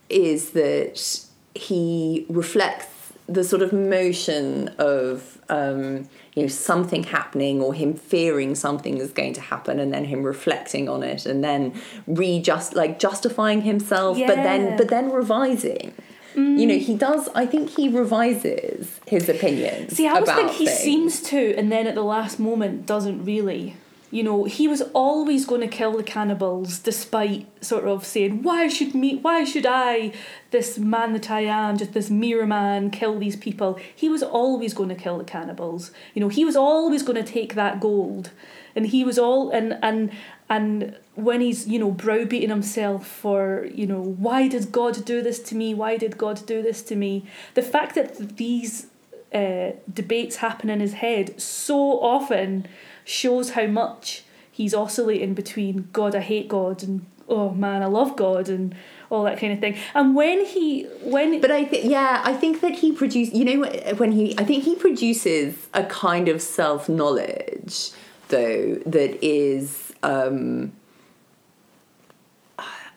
[0.09, 1.21] is that
[1.55, 2.87] he reflects
[3.27, 9.12] the sort of motion of um, you know something happening or him fearing something is
[9.12, 11.73] going to happen and then him reflecting on it and then
[12.07, 15.93] readjust like justifying himself but then but then revising
[16.35, 20.51] you know he does i think he revises his opinions See, I always about think
[20.51, 20.79] he things.
[20.79, 23.75] seems to, and then at the last moment doesn't really.
[24.11, 28.67] You know, he was always going to kill the cannibals, despite sort of saying, "Why
[28.67, 29.15] should me?
[29.15, 30.13] Why should I,
[30.51, 34.73] this man that I am, just this mere man, kill these people?" He was always
[34.73, 35.91] going to kill the cannibals.
[36.15, 38.31] You know, he was always going to take that gold,
[38.75, 40.11] and he was all and and
[40.49, 45.39] and when he's you know browbeating himself for you know why did God do this
[45.43, 45.73] to me?
[45.73, 47.25] Why did God do this to me?
[47.53, 48.87] The fact that these
[49.33, 52.67] uh, debates happen in his head so often
[53.09, 58.15] shows how much he's oscillating between God, I hate God, and oh man, I love
[58.15, 58.75] God, and
[59.09, 59.77] all that kind of thing.
[59.95, 63.67] And when he, when But I think, yeah, I think that he produces, you know,
[63.97, 67.91] when he, I think he produces a kind of self knowledge,
[68.27, 70.73] though, that is, um,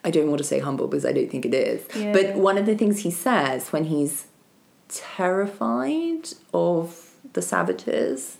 [0.03, 1.87] I don't want to say humble because I don't think it is.
[1.95, 2.11] Yeah.
[2.11, 4.27] But one of the things he says when he's
[4.89, 8.37] terrified of the savages,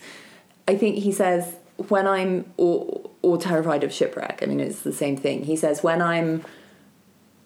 [0.67, 1.55] I think he says,
[1.89, 5.43] when I'm, or, or terrified of shipwreck, I mean, it's the same thing.
[5.45, 6.43] He says, when I'm,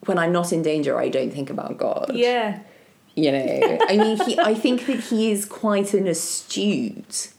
[0.05, 2.59] when I'm not in danger, I don't think about God yeah,
[3.15, 7.33] you know i mean he i think that he is quite an astute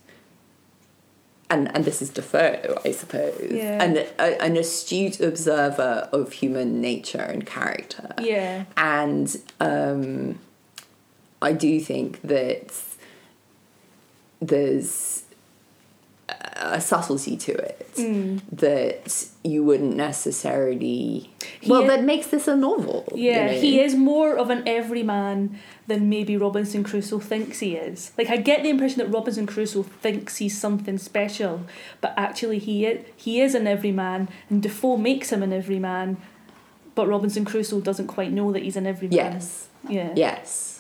[1.51, 3.83] and, and this is Defoe, I suppose, Yeah.
[3.83, 8.13] and a, an astute observer of human nature and character.
[8.21, 8.65] Yeah.
[8.77, 10.39] And um,
[11.41, 12.75] I do think that
[14.41, 15.23] there's
[16.57, 18.41] a subtlety to it Mm.
[18.53, 21.31] that you wouldn't necessarily.
[21.67, 23.05] well, is- that makes this a novel.
[23.15, 23.53] you Yeah, know?
[23.53, 28.13] he is more of an everyman than maybe Robinson Crusoe thinks he is.
[28.19, 31.61] Like I get the impression that Robinson Crusoe thinks he's something special,
[32.01, 36.19] but actually he is, he is an everyman, and Defoe makes him an everyman,
[36.95, 39.17] but Robinson Crusoe doesn't quite know that he's an everyman.
[39.17, 39.69] Yes.
[39.89, 40.13] Yeah.
[40.15, 40.78] Yes,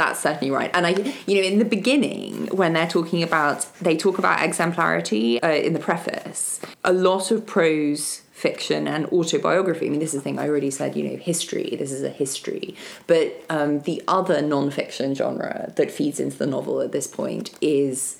[0.00, 0.70] that's certainly right.
[0.74, 0.90] And I,
[1.26, 5.72] you know, in the beginning, when they're talking about, they talk about exemplarity uh, in
[5.72, 6.60] the preface.
[6.84, 9.86] A lot of prose fiction and autobiography.
[9.86, 10.96] I mean, this is the thing I already said.
[10.96, 11.76] You know, history.
[11.78, 12.74] This is a history.
[13.06, 18.16] But um, the other non-fiction genre that feeds into the novel at this point is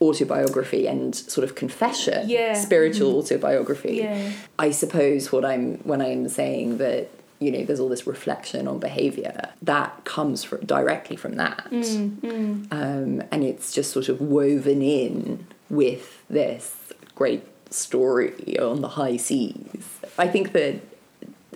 [0.00, 2.54] autobiography and sort of confession Yeah.
[2.54, 4.32] spiritual autobiography Yeah.
[4.58, 7.08] I suppose what I'm when I'm saying that
[7.44, 12.72] you know there's all this reflection on behavior that comes from, directly from that, Mm,
[12.72, 16.74] Um, and it's just sort of woven in with this
[17.14, 19.84] great story on the high seas.
[20.18, 20.74] I think that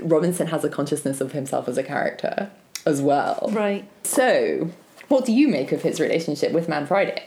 [0.02, 2.50] Robinson has a consciousness of himself as a character
[2.86, 3.50] as well.
[3.52, 3.84] Right.
[4.04, 4.70] So,
[5.08, 7.22] what do you make of his relationship with Man Friday?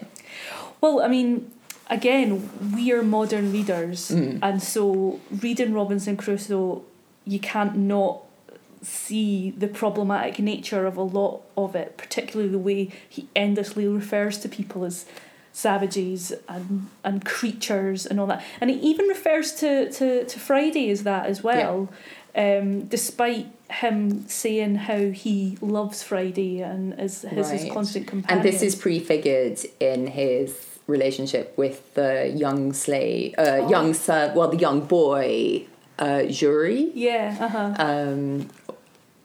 [0.81, 1.51] Well, I mean,
[1.89, 4.39] again, we are modern readers, Mm.
[4.41, 6.83] and so reading Robinson Crusoe,
[7.25, 8.23] you can't not
[8.81, 14.37] see the problematic nature of a lot of it, particularly the way he endlessly refers
[14.39, 15.05] to people as
[15.53, 20.89] savages and and creatures and all that, and he even refers to to, to Friday
[20.89, 21.89] as that as well.
[22.33, 28.37] Um, despite him saying how he loves Friday and is his, his constant companion.
[28.37, 33.69] And this is prefigured in his relationship with the young slave, uh, Oh.
[33.69, 35.65] young son, well, the young boy,
[35.99, 37.73] uh, Xury, yeah, uh huh.
[37.79, 38.49] um,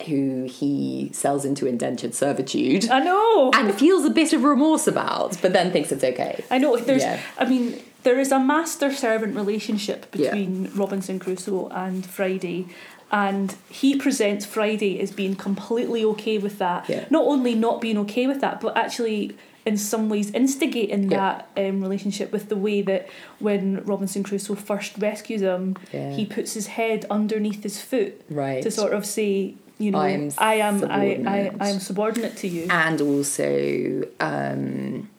[0.06, 3.50] who he sells into indentured servitude I know.
[3.54, 6.44] and feels a bit of remorse about, but then thinks it's okay.
[6.50, 6.76] I know.
[6.76, 7.02] There's.
[7.02, 7.20] Yeah.
[7.38, 10.30] I mean, there is a master servant relationship Yeah.
[10.30, 12.66] between Robinson Crusoe and Friday.
[13.10, 16.88] And he presents Friday as being completely okay with that.
[16.88, 17.04] Yeah.
[17.08, 21.16] Not only not being okay with that, but actually, in some ways, instigating Yeah.
[21.54, 26.12] that um, relationship with the way that when Robinson Crusoe first rescues him, Yeah.
[26.12, 28.62] he puts his head underneath his foot Right.
[28.62, 31.52] to sort of say, you know, I am I am, I, I.
[31.60, 32.66] I am subordinate to you.
[32.70, 35.10] and also, um,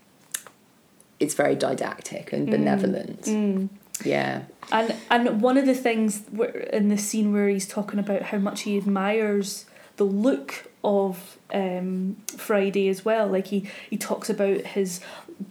[1.19, 3.23] it's very didactic and benevolent.
[3.23, 3.69] Mm.
[4.03, 4.43] Yeah.
[4.71, 8.37] And and one of the things where, in the scene where he's talking about how
[8.37, 9.65] much he admires
[9.97, 15.01] the look of um, Friday as well, like he he talks about his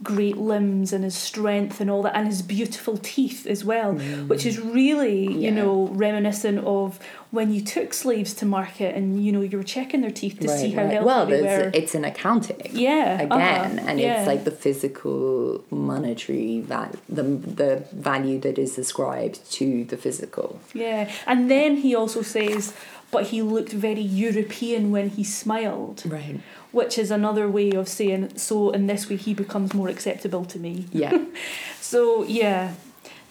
[0.02, 4.44] great limbs and his strength and all that, and his beautiful teeth as well, which
[4.46, 6.98] is really you know reminiscent of
[7.32, 10.48] when you took slaves to market and you know you were checking their teeth to
[10.48, 11.70] see how healthy Well, they were.
[11.74, 12.60] it's an accounting.
[12.72, 14.18] yeah, again uh-huh, and yeah.
[14.18, 17.22] it's like the physical monetary val- the
[17.60, 22.72] the value that is ascribed to the physical Yeah, and then he also says,
[23.16, 26.38] but he looked very European when he smiled, right
[26.72, 30.58] which is another way of saying, so in this way he becomes more acceptable to
[30.66, 30.74] me.
[31.02, 31.16] yeah
[31.80, 32.00] So
[32.40, 32.62] yeah,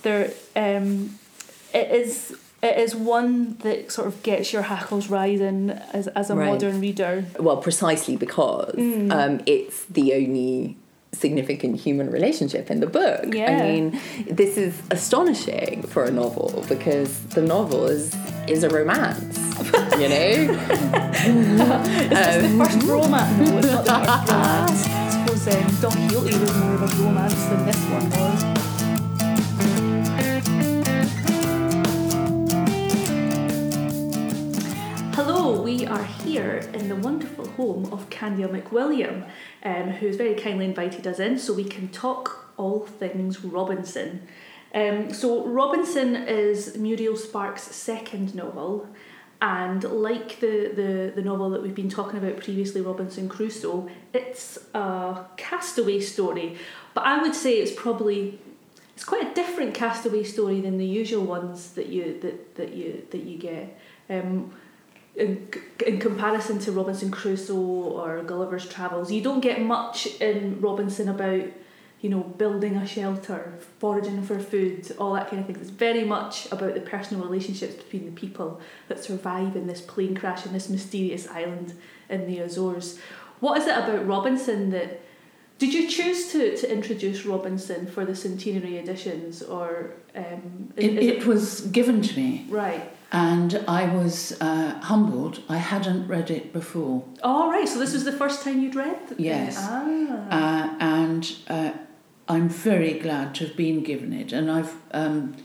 [0.04, 0.24] there
[0.56, 0.89] um,
[1.80, 2.34] it is.
[2.63, 6.48] It is one that sort of gets your hackles rising as, as a Right.
[6.52, 7.13] modern reader.
[7.48, 9.12] well precisely because Mm.
[9.17, 10.76] um, it's the only
[11.17, 13.99] significant human relationship in the book i mean
[14.30, 18.15] this is astonishing for a novel because the novel is
[18.47, 19.38] is a romance
[19.99, 23.49] you know It's the first romance.
[23.49, 24.88] No, it's not the first romance.
[24.88, 28.64] I suppose um, Don Quixote was more of a romance than this one was.
[35.65, 39.28] We are here in the wonderful home of Candia McWilliam,
[39.63, 44.28] um, who's very kindly invited us in so we can talk all things Robinson.
[44.75, 48.88] Um, so, Robinson is Muriel Spark's second novel,
[49.41, 54.59] and like the, the, the novel that we've been talking about previously, Robinson Crusoe, it's
[54.76, 56.59] a castaway story.
[56.93, 58.39] But I would say it's probably
[58.93, 63.07] it's quite a different castaway story than the usual ones that you that, that you
[63.09, 63.80] that you get.
[64.11, 64.53] Um,
[65.16, 65.47] in,
[65.86, 71.45] in comparison to Robinson Crusoe or Gulliver's Travels, you don't get much in Robinson about,
[72.01, 75.55] you know, building a shelter, foraging for food, all that kind of thing.
[75.55, 80.16] It's very much about the personal relationships between the people that survive in this plane
[80.16, 81.74] crash in this mysterious island
[82.09, 82.99] in the Azores.
[83.39, 85.01] What is it about Robinson that
[85.57, 91.26] Did you choose to, to introduce Robinson for the centenary editions, or um, It, it
[91.26, 92.91] was given to me, right?
[93.16, 93.49] And
[93.82, 95.36] I was uh, humbled.
[95.47, 97.68] I hadn't read it before, Oh, right.
[97.68, 98.97] So this was the first time you'd read.
[99.07, 99.55] the- Yes.
[99.59, 99.84] Ah.
[100.39, 100.66] uh,
[100.99, 101.72] and uh,
[102.34, 104.34] I'm very glad to have been given it.
[104.34, 105.36] And I've um,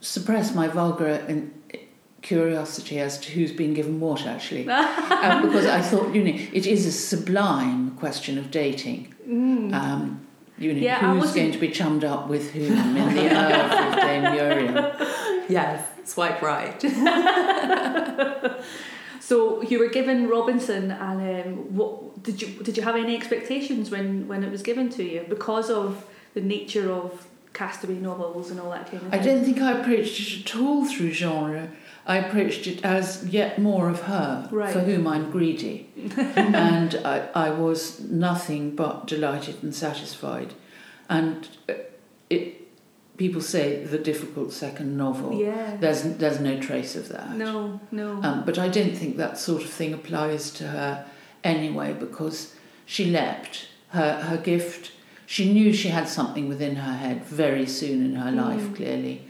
[0.00, 1.52] suppressed my vulgar in-
[2.20, 6.66] curiosity as to who's been given what, actually, uh, because I thought, you know, it
[6.66, 9.14] is a sublime question of dating.
[9.26, 10.24] Um,
[10.58, 10.82] you know, Mm.
[10.82, 14.92] Yeah, who's going to be chummed up with whom in the earth of Dame Muriel?
[15.48, 16.82] Yes, swipe right.
[19.20, 23.90] So you were given Robinson, and um, what did you did you have any expectations
[23.90, 28.58] when when it was given to you because of the nature of castaway novels and
[28.58, 29.20] all that kind of thing?
[29.20, 31.68] I don't think I approached it at all through genre.
[32.06, 34.72] I approached it as yet more of her, Right.
[34.72, 35.90] for whom I'm greedy.
[36.16, 40.54] and I, I was nothing but delighted and satisfied.
[41.10, 41.46] And
[42.30, 42.67] it,
[43.18, 45.34] people say the difficult second novel.
[45.38, 45.76] Yeah.
[45.78, 47.34] There's, there's no trace of that.
[47.36, 48.22] No, no.
[48.22, 51.04] Um, but I don't think that sort of thing applies to her
[51.44, 52.54] anyway because
[52.86, 53.68] she leapt.
[53.88, 54.92] Her, her gift,
[55.26, 58.76] she knew she had something within her head very soon in her life, Mm.
[58.76, 59.22] clearly,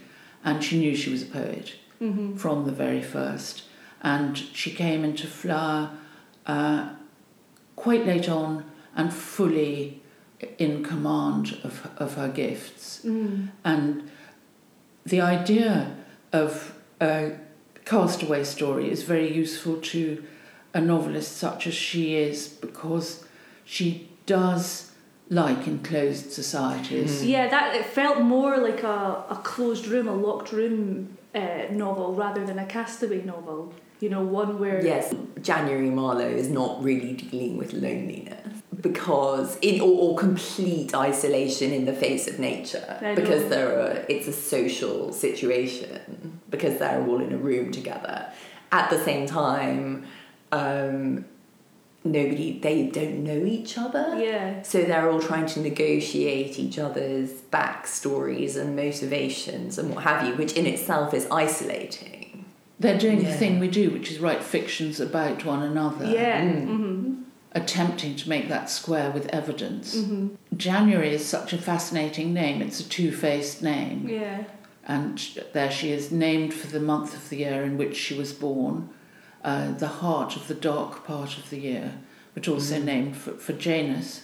[0.45, 3.63] and she knew she was a poet hmm from the very first.
[4.01, 5.91] And she came into flower
[6.45, 6.89] uh,
[7.75, 8.63] quite late on
[8.95, 9.98] and fully
[10.57, 13.01] in command of, of her gifts.
[13.03, 13.49] Mm.
[13.63, 14.09] And
[15.05, 15.95] the idea
[16.31, 17.33] of a
[17.85, 20.23] castaway story is very useful to
[20.73, 23.25] a novelist such as she is because
[23.65, 24.91] she does
[25.29, 27.23] like enclosed societies.
[27.25, 32.13] Yeah, that it felt more like a, a closed room, a locked room uh, novel
[32.13, 33.73] rather than a castaway novel.
[33.99, 39.81] You know, one where Yes, January Marlowe is not really dealing with loneliness because in
[39.81, 43.15] or, or complete isolation in the face of nature I know.
[43.15, 48.31] because there are it's a social situation because they're all in a room together.
[48.71, 50.05] At the same time,
[50.51, 51.25] um,
[52.03, 54.15] nobody they don't know each other.
[54.23, 54.61] Yeah.
[54.61, 60.35] So they're all trying to negotiate each other's backstories and motivations and what have you,
[60.35, 62.45] which in itself is isolating.
[62.79, 63.31] They're doing Yeah.
[63.31, 66.41] the thing we do, which is write fictions about one another, Yeah.
[66.41, 66.65] Mm.
[66.67, 67.08] hmm
[67.53, 69.95] attempting to make that square with evidence.
[70.05, 72.61] hmm January is such a fascinating name.
[72.61, 74.07] It's a two faced name.
[74.09, 74.43] Yeah.
[74.85, 75.17] And
[75.53, 78.89] there she is, named for the month of the year in which she was born,
[79.43, 81.93] uh, the heart of the dark part of the year,
[82.33, 82.83] but also Mm.
[82.85, 84.23] named for, for Janus,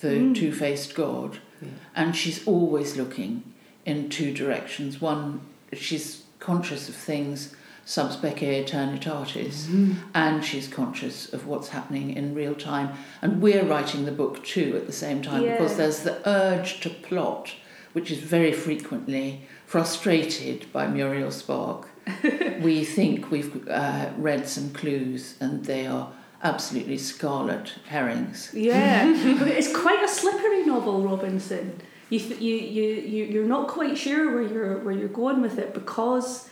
[0.00, 0.34] the Mm.
[0.34, 1.38] two faced god.
[1.60, 1.68] Yeah.
[1.94, 3.42] And she's always looking
[3.84, 5.00] in two directions.
[5.00, 5.40] One,
[5.72, 7.54] she's conscious of things
[7.88, 12.90] sub specie eternitatis, and she's conscious of what's happening in real time.
[13.22, 15.52] And we're writing the book too at the same time Yeah.
[15.56, 17.54] because there's the urge to plot,
[17.94, 21.88] which is very frequently frustrated by Muriel Spark.
[22.60, 26.12] we think we've uh, read some clues, and they are
[26.42, 28.50] absolutely scarlet herrings.
[28.52, 29.06] Yeah,
[29.46, 31.80] it's quite a slippery novel, Robinson.
[32.10, 35.58] You, th- you, you, you, you're not quite sure where you're where you're going with
[35.58, 36.50] it because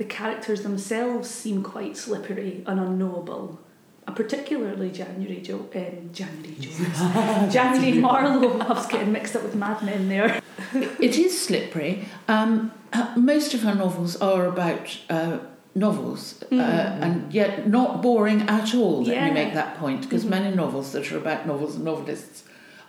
[0.00, 3.60] the characters themselves seem quite slippery and unknowable.
[4.06, 8.56] And particularly January jo- um, January Jones, January Marlowe.
[8.68, 10.40] Was getting mixed up with Mad Men there.
[10.72, 12.06] It is slippery.
[12.28, 15.40] Um, uh, most of her novels are about uh,
[15.74, 19.04] novels, uh, and yet not boring at all.
[19.04, 19.26] Let Yeah.
[19.28, 22.44] me make that point, because many novels that are about novels and novelists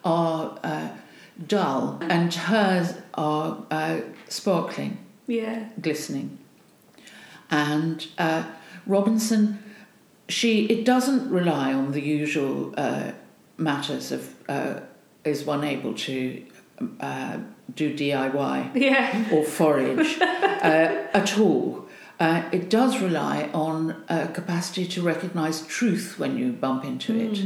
[0.06, 0.88] are uh,
[1.46, 4.00] dull, and hers are uh,
[4.30, 4.98] sparkling,
[5.28, 6.38] Yeah, glistening.
[7.52, 8.46] And uh,
[8.88, 9.62] Robinson,
[10.28, 13.12] she it doesn't rely on the usual uh,
[13.58, 14.80] matters of uh,
[15.24, 16.44] is one able to
[17.00, 17.38] uh,
[17.76, 21.88] do DIY yeah, or forage uh, at all.
[22.20, 27.40] Uh, it does rely on a capacity to recognise truth when you bump into it,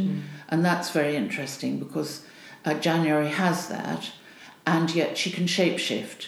[0.49, 2.25] and that's very interesting because
[2.65, 4.11] uh, January has that,
[4.67, 6.27] and yet she can shapeshift.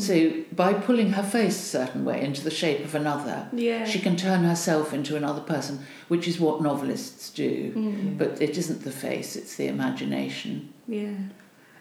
[0.00, 3.84] So by pulling her face a certain way into the shape of another, yeah.
[3.84, 7.72] she can turn herself into another person, which is what novelists do.
[7.72, 8.16] Mm.
[8.16, 10.72] But it isn't the face; it's the imagination.
[10.86, 11.16] Yeah.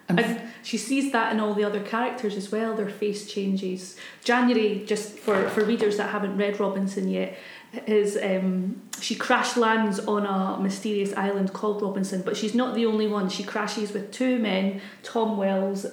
[0.09, 3.97] And And she sees that in all the other characters as well, their face changes.
[4.23, 7.37] January, just for, for readers that haven't read Robinson yet,
[7.86, 12.86] is um, she crash lands on a mysterious island called Robinson, but she's not the
[12.86, 13.30] only one.
[13.30, 15.86] She crashes with two men, Tom Wells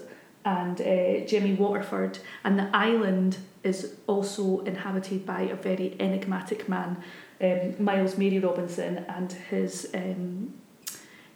[0.44, 7.02] and uh, Jimmy Waterford, and the island is also inhabited by a very enigmatic man,
[7.40, 10.52] um, Miles Mary Robinson, and his um,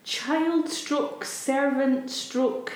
[0.05, 2.73] child stroke servant stroke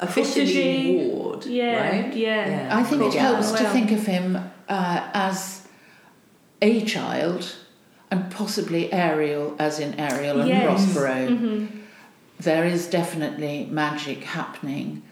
[0.00, 2.14] Officially ward, Yeah, right?
[2.14, 2.68] yeah.
[2.72, 3.22] I think it Yeah.
[3.22, 4.36] helps to think of him
[4.68, 5.61] uh, as
[6.62, 7.56] a child
[8.10, 10.64] and possibly Ariel, as in Ariel and Yes.
[10.66, 11.26] Prospero.
[11.36, 11.66] hmm
[12.40, 15.02] There is definitely magic happening,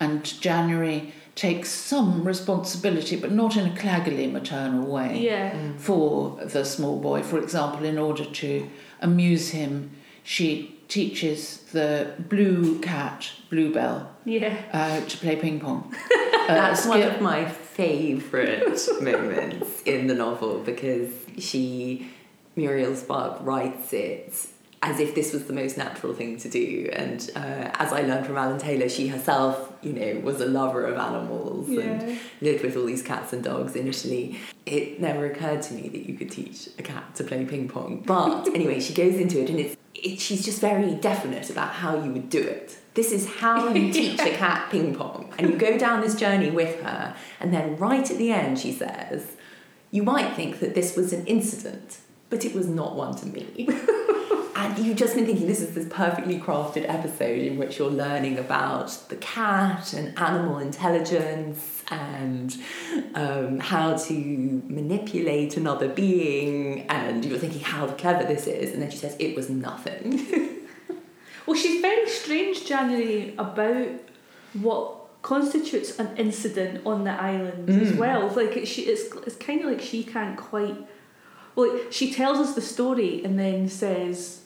[0.00, 5.52] and January takes some responsibility, but not in a claggily maternal way, Yeah.
[5.78, 7.22] for the small boy.
[7.22, 8.66] For example, in order to
[9.00, 9.90] amuse him,
[10.24, 14.52] she teaches the blue cat, Bluebell, Yeah.
[14.72, 15.94] uh, to play ping pong.
[16.50, 17.44] Uh, That's one of my
[17.80, 22.10] favourite moments in the novel because she,
[22.54, 24.34] Muriel Spark, writes it
[24.82, 26.90] as if this was the most natural thing to do.
[26.92, 30.84] And uh, as I learned from Alan Taylor, she herself, you know, was a lover
[30.84, 34.38] of animals and lived with all these cats and dogs initially.
[34.66, 38.02] It never occurred to me that you could teach a cat to play ping pong.
[38.06, 42.02] But anyway, she goes into it and it's, it, she's just very definite about how
[42.02, 42.78] you would do it.
[42.94, 45.32] This is how you teach a cat ping pong.
[45.38, 48.72] And you go down this journey with her, and then right at the end, she
[48.72, 49.36] says,
[49.90, 53.68] You might think that this was an incident, but it was not one to me.
[54.60, 58.38] And you've just been thinking this is this perfectly crafted episode in which you're learning
[58.38, 62.54] about the cat and animal intelligence and
[63.14, 66.82] um, how to manipulate another being.
[66.90, 68.74] And you're thinking how clever this is.
[68.74, 70.26] And then she says, it was nothing.
[71.46, 73.88] Well, she's very strange, January, about
[74.54, 77.96] what constitutes an incident on the island as Mm.
[77.98, 78.28] well.
[78.28, 80.76] Like it, she, it's it's kind of like she can't quite.
[81.54, 84.42] Well, like, she tells us the story and then says,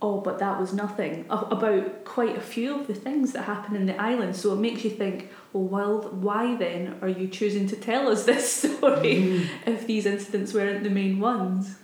[0.00, 3.86] "Oh, but that was nothing." About quite a few of the things that happen in
[3.86, 5.28] the island, so it makes you think.
[5.52, 10.54] Well, well, why then are you choosing to tell us this story if these incidents
[10.54, 11.76] weren't the main ones?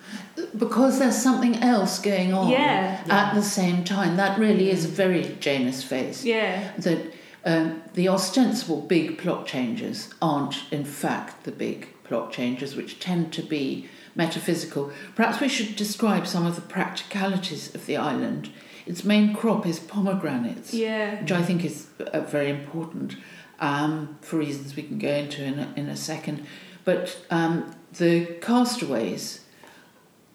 [0.56, 3.02] because there's something else going on Yeah.
[3.10, 4.16] at the same time.
[4.16, 6.24] That really is a very Janus face.
[6.24, 7.12] Yeah, That
[7.44, 13.32] um, the ostensible big plot changes aren't, in fact, the big plot changes, which tend
[13.34, 14.90] to be metaphysical.
[15.16, 18.50] Perhaps we should describe some of the practicalities of the island.
[18.86, 23.16] Its main crop is pomegranates, yeah, which I think is uh, very important
[23.60, 26.46] um, for reasons we can go into in a, in a second.
[26.84, 29.44] But um, the castaways,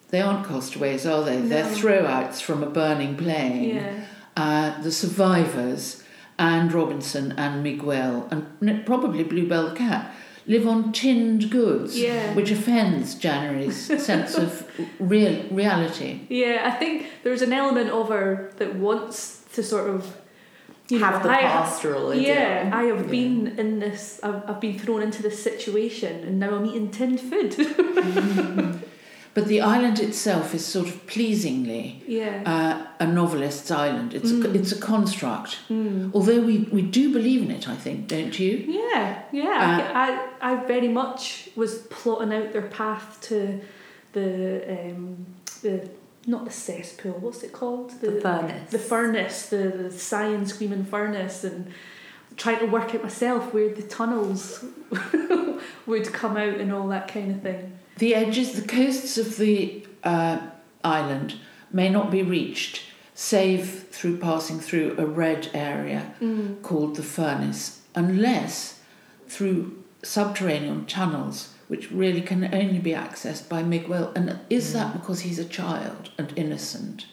[0.10, 1.40] they aren't castaways, are they?
[1.42, 3.76] They're throwouts from a burning plane.
[3.76, 4.06] yeah.
[4.36, 6.04] Uh, the survivors,
[6.40, 10.12] and Robinson and Miguel, and probably Bluebell the cat,
[10.48, 12.34] live on tinned goods, Yeah.
[12.34, 14.68] which offends January's sense of
[15.00, 16.22] real reality.
[16.30, 20.18] Yeah, I think there's an element of her that wants to sort of
[20.90, 22.14] you know, Have the I- pastoral.
[22.14, 23.12] Yeah, I have Yeah.
[23.12, 24.20] been in this.
[24.24, 27.56] I've, I've been thrown into this situation, and now I'm eating tinned food.
[29.36, 32.44] But the island itself is sort of pleasingly yeah.
[32.46, 34.14] uh, a novelist's island.
[34.14, 34.54] It's a, Mm.
[34.54, 35.58] it's a construct.
[35.72, 36.12] Mm.
[36.14, 38.52] Although we, we do believe in it, I think, don't you?
[38.68, 39.90] Yeah, yeah.
[39.92, 43.60] Uh, I, I very much was plotting out their path to
[44.12, 45.26] the um,
[45.64, 45.90] the
[46.26, 47.14] not the cesspool.
[47.14, 47.92] What's it called?
[48.02, 48.72] The furnace.
[48.72, 49.58] The furnace, the,
[49.90, 51.72] the cyan screaming furnace, and
[52.38, 54.64] trying to work out myself where the tunnels
[55.86, 57.78] would come out and all that kind of thing.
[57.98, 60.40] The edges, the coasts of the uh,
[60.84, 61.36] island
[61.72, 62.84] may not be reached
[63.16, 66.62] save through passing through a red area Mm.
[66.64, 68.80] called the furnace, unless
[69.28, 74.12] through subterranean tunnels, which really can only be accessed by Miguel.
[74.16, 77.08] And is that because he's a child and innocent?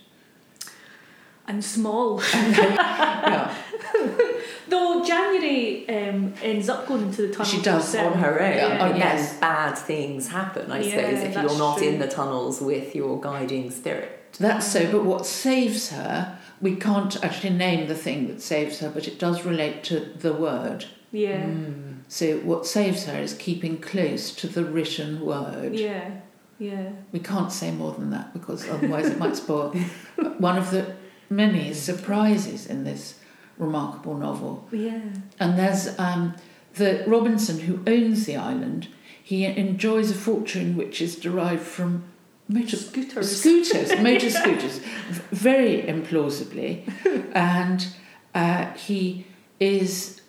[1.49, 2.23] And small.
[2.35, 3.57] yeah.
[4.69, 7.47] Though January um, ends up going into the tunnel.
[7.51, 8.67] She does, on her own, Yeah.
[8.85, 9.31] and Oh, yes.
[9.31, 10.71] then bad things happen.
[10.71, 11.89] I Yeah, suppose if you're not true.
[11.89, 14.37] in the tunnels with your guiding spirit.
[14.39, 18.91] That's so, but what saves her, we can't actually name the thing that saves her,
[18.91, 20.85] but it does relate to the word.
[21.13, 21.45] Yeah.
[21.45, 21.99] Mm.
[22.09, 25.75] So what saves her is keeping close to the written word.
[25.75, 26.11] Yeah.
[26.59, 26.91] Yeah.
[27.13, 29.71] We can't say more than that because otherwise it might spoil
[30.39, 30.95] one of the
[31.31, 33.19] many surprises in this
[33.57, 34.69] remarkable novel.
[34.71, 35.01] Yeah.
[35.39, 36.35] And there's um,
[36.75, 38.89] the Robinson who owns the island.
[39.23, 42.05] He enjoys a fortune which is derived from
[42.49, 43.41] motor Scooters.
[43.41, 44.79] scooters, motor scooters,
[45.31, 46.83] very implausibly,
[47.33, 47.87] and
[48.35, 49.27] uh, he
[49.61, 50.20] is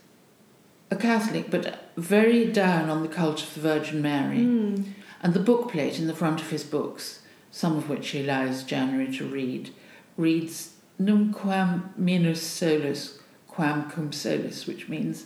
[0.91, 4.39] a Catholic, but very down on the cult of the Virgin Mary.
[4.39, 4.85] Mm.
[5.21, 8.63] And the book plate in the front of his books, some of which he allows
[8.63, 9.71] January to read,
[10.17, 15.25] reads Nunquam minus solus quam cum solus, which means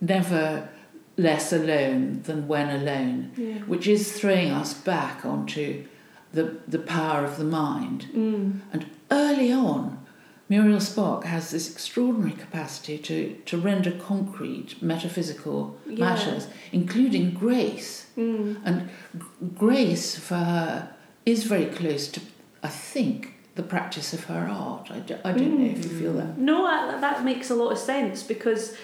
[0.00, 0.68] never
[1.16, 3.58] less alone than when alone, Yeah.
[3.60, 5.84] which is throwing us back onto
[6.32, 8.06] the, the power of the mind.
[8.14, 8.60] Mm.
[8.72, 10.03] And early on,
[10.48, 16.00] Muriel Spark has this extraordinary capacity to, to render concrete metaphysical Yeah.
[16.06, 18.06] matters, including grace.
[18.16, 18.60] Mm.
[18.64, 18.90] And
[19.56, 22.20] grace for her is very close to,
[22.62, 24.90] I think, the practice of her art.
[24.90, 26.36] I, d- I don't know if you feel that.
[26.36, 28.76] No, that, that makes a lot of sense because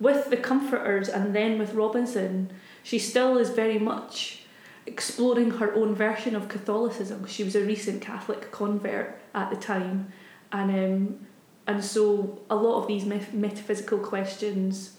[0.00, 2.50] with the Comforters and then with Robinson,
[2.82, 4.42] she still is very much
[4.86, 7.26] exploring her own version of Catholicism.
[7.26, 10.12] She was a recent Catholic convert at the time,
[10.52, 11.26] and um,
[11.66, 14.96] and so a lot of these met- metaphysical questions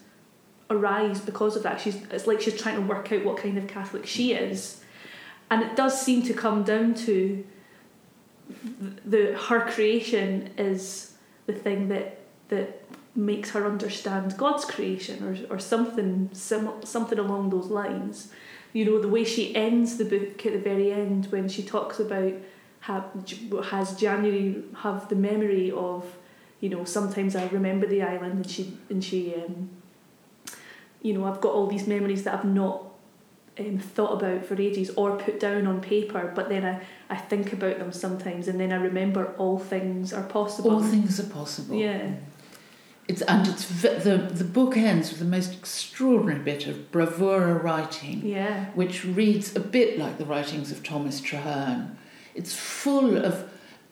[0.70, 1.80] arise because of that.
[1.80, 4.82] She's it's like she's trying to work out what kind of Catholic she is,
[5.50, 7.44] and it does seem to come down to
[9.04, 11.14] the her creation is
[11.46, 12.82] the thing that that
[13.14, 18.32] makes her understand God's creation or, or something sim- something along those lines.
[18.72, 22.00] You know, the way she ends the book at the very end when she talks
[22.00, 22.32] about
[22.82, 23.04] have,
[23.70, 26.04] has January have the memory of,
[26.60, 29.70] you know, sometimes I remember the island and she and she um,
[31.00, 32.84] you know, I've got all these memories that I've not
[33.58, 36.80] um, thought about for ages or put down on paper, but then I,
[37.10, 40.70] I think about them sometimes and then I remember all things are possible.
[40.72, 41.76] All things are possible.
[41.76, 42.12] Yeah.
[43.08, 48.22] It's and it's the the book ends with the most extraordinary bit of bravura writing,
[48.24, 48.66] Yeah.
[48.74, 51.96] which reads a bit like the writings of Thomas Traherne.
[52.34, 53.48] It's full of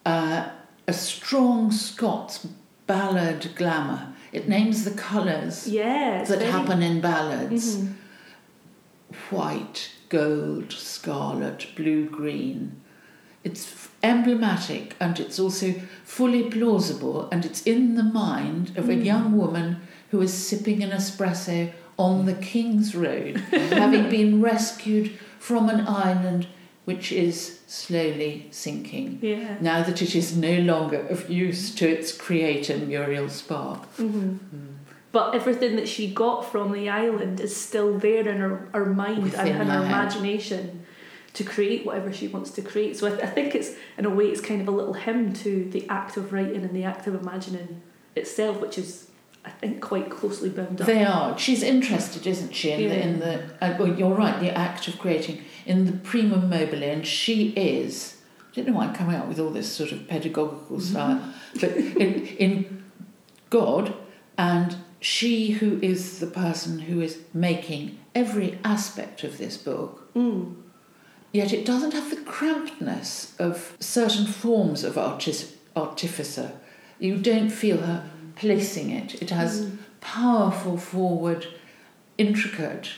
[0.07, 0.49] uh,
[0.87, 2.47] a strong Scots
[2.87, 4.15] ballad glamour.
[4.33, 5.67] It names the colours
[6.29, 7.93] that very- happen in ballads: Mhm.
[9.31, 12.73] white, gold, scarlet, blue, green.
[13.43, 15.75] It's emblematic and it's also
[16.05, 19.05] fully plausible and it's in the mind of a Mm.
[19.05, 19.77] young woman
[20.11, 26.47] who is sipping an espresso on the King's Road, having been rescued from an island
[26.91, 29.19] which is slowly sinking.
[29.23, 29.57] Yeah.
[29.61, 33.81] Now that it is no longer of use to its creator, Muriel Spark.
[33.97, 34.37] hmm
[35.13, 39.23] But everything that she got from the island is still there in her, her mind
[39.25, 40.63] Within and in her imagination
[41.39, 42.97] to create whatever she wants to create.
[42.97, 45.33] So I, th- I think it's, in a way, it's kind of a little hymn
[45.45, 47.71] to the act of writing and the act of imagining
[48.17, 48.91] itself, which is,
[49.45, 50.87] I think, quite closely bound up.
[50.89, 51.39] They are.
[51.39, 52.73] She's interested, isn't she?
[52.73, 53.35] In the, in the
[53.65, 54.39] uh, well, you're right.
[54.47, 55.37] The act of creating
[55.71, 58.17] in the primum mobile, and she is.
[58.51, 61.23] I don't know why I'm coming up with all this sort of pedagogical style,
[61.61, 62.83] but in, in
[63.51, 63.95] God,
[64.37, 70.13] and she who is the person who is making every aspect of this book.
[70.15, 70.57] Mm.
[71.33, 76.51] Yet it doesn't have the crampedness of certain forms of artis- artificer.
[76.99, 79.23] You don't feel her placing it.
[79.23, 79.79] It has Mm.
[80.01, 81.47] powerful, forward,
[82.19, 82.89] intricate,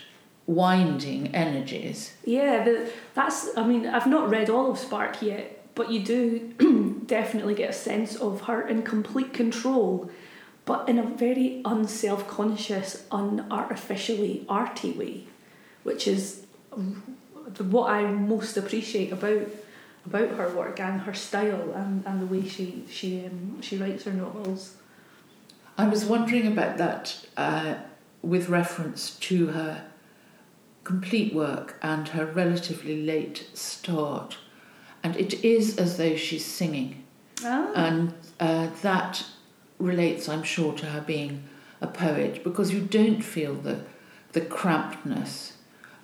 [0.47, 2.15] winding energies.
[2.25, 3.57] Yeah, the, that's.
[3.57, 7.75] I mean, I've not read all of Spark yet, but you do definitely get a
[7.75, 10.11] sense of her in complete control,
[10.65, 15.25] but in a very unself conscious, unartificially arty way,
[15.83, 16.47] which is
[17.59, 19.49] what I most appreciate about
[20.05, 24.05] about her work and her style and, and the way she she um, she writes
[24.05, 24.77] her novels.
[25.79, 27.77] I was wondering about that uh,
[28.21, 29.85] with reference to her
[30.85, 34.39] complete work and her relatively late start.
[35.03, 37.05] And it is as though she's singing.
[37.45, 37.73] Ah.
[37.75, 39.25] And uh, that
[39.79, 41.45] relates, I'm sure, to her being
[41.81, 43.81] a poet because you don't feel the,
[44.33, 45.53] the crampedness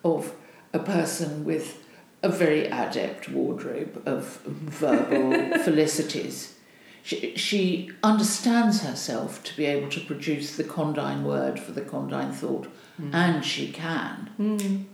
[0.05, 0.35] of
[0.72, 1.85] a person with
[2.22, 5.31] a very adept wardrobe of verbal
[5.64, 6.55] felicities.
[7.03, 12.32] She, she understands herself to be able to produce the condign word for the condign
[12.32, 12.68] thought,
[13.12, 14.30] and she can.
[14.38, 14.84] Mm.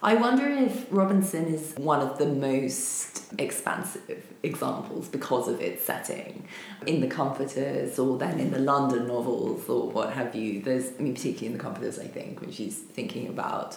[0.00, 6.46] I wonder if Robinson is one of the most expansive examples because of its setting.
[6.86, 11.02] In the Comforters or then in the London novels or what have you, there's, I
[11.02, 13.76] mean, particularly in the Comforters, I think, when she's thinking about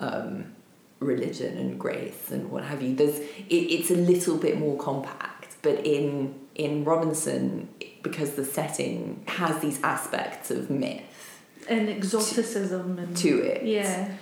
[0.00, 0.52] um,
[1.00, 5.56] religion and grace and what have you, there's, it, it's a little bit more compact.
[5.62, 7.68] But in, in Robinson,
[8.02, 14.14] because the setting has these aspects of myth And exoticism and to it, yeah.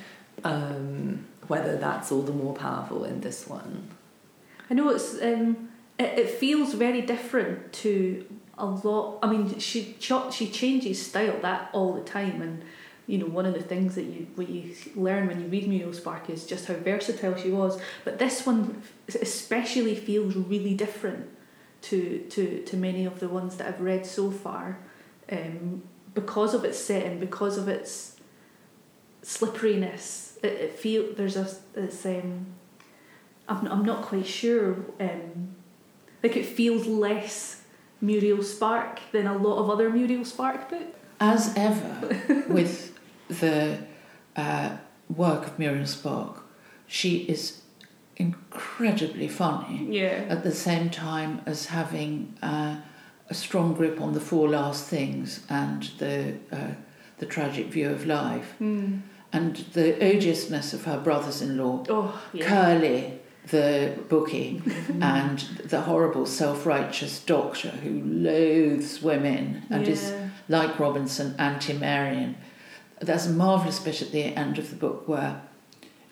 [0.45, 3.89] um, whether that's all the more powerful in this one.
[4.71, 5.69] I know it's um,
[5.99, 8.25] it, it feels very different to
[8.57, 9.19] a lot.
[9.23, 12.63] I mean, she she changes style that all the time, and
[13.07, 15.93] you know one of the things that you what you learn when you read Muriel
[15.93, 17.79] Spark is just how versatile she was.
[18.05, 18.83] But this one
[19.21, 21.29] especially feels really different
[21.83, 24.79] to to to many of the ones that I've read so far,
[25.31, 25.83] um,
[26.15, 28.17] because of its setting, because of its
[29.23, 30.39] slipperiness.
[30.43, 32.47] It, it feel there's a this um
[33.49, 34.77] I'm, I'm not quite sure.
[35.01, 35.57] Um,
[36.23, 37.63] like it feels less
[38.01, 40.99] Muriel Spark than a lot of other Muriel Spark books.
[41.21, 43.79] As ever, with the
[44.35, 44.77] uh,
[45.09, 46.45] work of Muriel Spark,
[46.87, 47.62] she is
[48.17, 50.25] incredibly funny Yeah.
[50.29, 52.77] at the same time as having uh,
[53.29, 56.73] a strong grip on the four last things and the uh,
[57.19, 59.01] the tragic view of life Mm.
[59.33, 62.45] and the odiousness of her brothers-in-law, Oh, yeah.
[62.47, 63.19] Curly,
[63.51, 64.61] the bookie,
[65.01, 70.13] and the horrible self-righteous doctor who loathes women and is
[70.49, 72.35] like Robinson, anti-Marian.
[73.01, 75.41] There's a marvellous bit at the end of the book where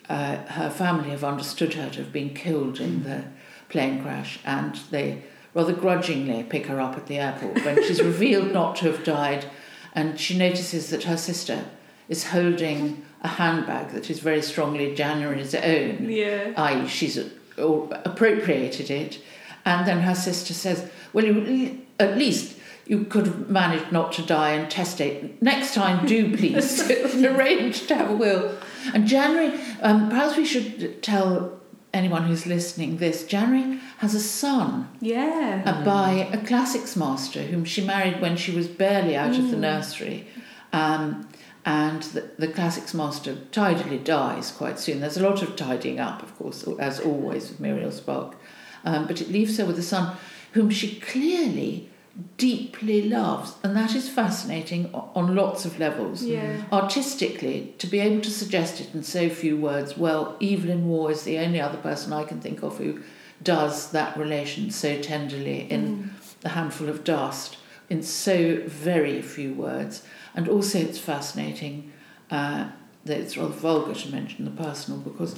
[0.09, 3.23] uh, her family have understood her to have been killed in the
[3.69, 5.23] plane crash, and they
[5.53, 9.45] rather grudgingly pick her up at the airport when she's revealed not to have died,
[9.93, 11.65] and she notices that her sister
[12.09, 16.51] is holding a handbag that is very strongly January's own Yeah.
[16.57, 17.17] i.e., she's
[17.57, 19.19] appropriated it,
[19.65, 24.21] and then her sister says, "Well, you, at least you could have managed not to
[24.23, 25.41] die intestate.
[25.41, 26.81] Next time, do please
[27.23, 28.51] arrange to have a will."
[28.93, 31.59] And January, um, perhaps we should tell
[31.93, 33.25] anyone who's listening this.
[33.25, 35.61] January has a son Yeah.
[35.65, 39.57] uh, by a classics master whom she married when she was barely out of the
[39.57, 40.27] nursery.
[40.73, 41.27] Um,
[41.63, 44.99] and the, the classics master tidily dies quite soon.
[45.01, 48.35] There's a lot of tidying up, of course, as always with Muriel Spark.
[48.83, 50.15] Um, but it leaves her with a son
[50.53, 51.90] whom she clearly
[52.37, 53.55] deeply loves.
[53.63, 56.23] And that is fascinating on lots of levels.
[56.23, 56.63] Yeah.
[56.71, 61.23] Artistically, to be able to suggest it in so few words, well, Evelyn Waugh is
[61.23, 63.01] the only other person I can think of who
[63.41, 67.57] does that relation so tenderly in The Handful of Dust
[67.89, 70.03] in so very few words.
[70.35, 71.91] And also, it's fascinating
[72.29, 72.69] uh,
[73.05, 75.35] that it's rather vulgar to mention the personal because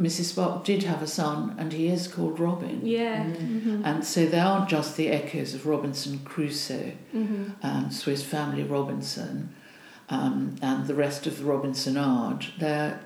[0.00, 0.24] Mrs.
[0.26, 2.86] Spark did have a son and he is called Robin.
[2.86, 3.24] Yeah.
[3.24, 3.84] Mm-hmm.
[3.84, 7.44] And so they aren't just the echoes of Robinson Crusoe, Mm-hmm.
[7.62, 9.54] um, Swiss Family Robinson,
[10.08, 12.60] um, and the rest of the Robinson Robinsonade.
[12.60, 13.00] There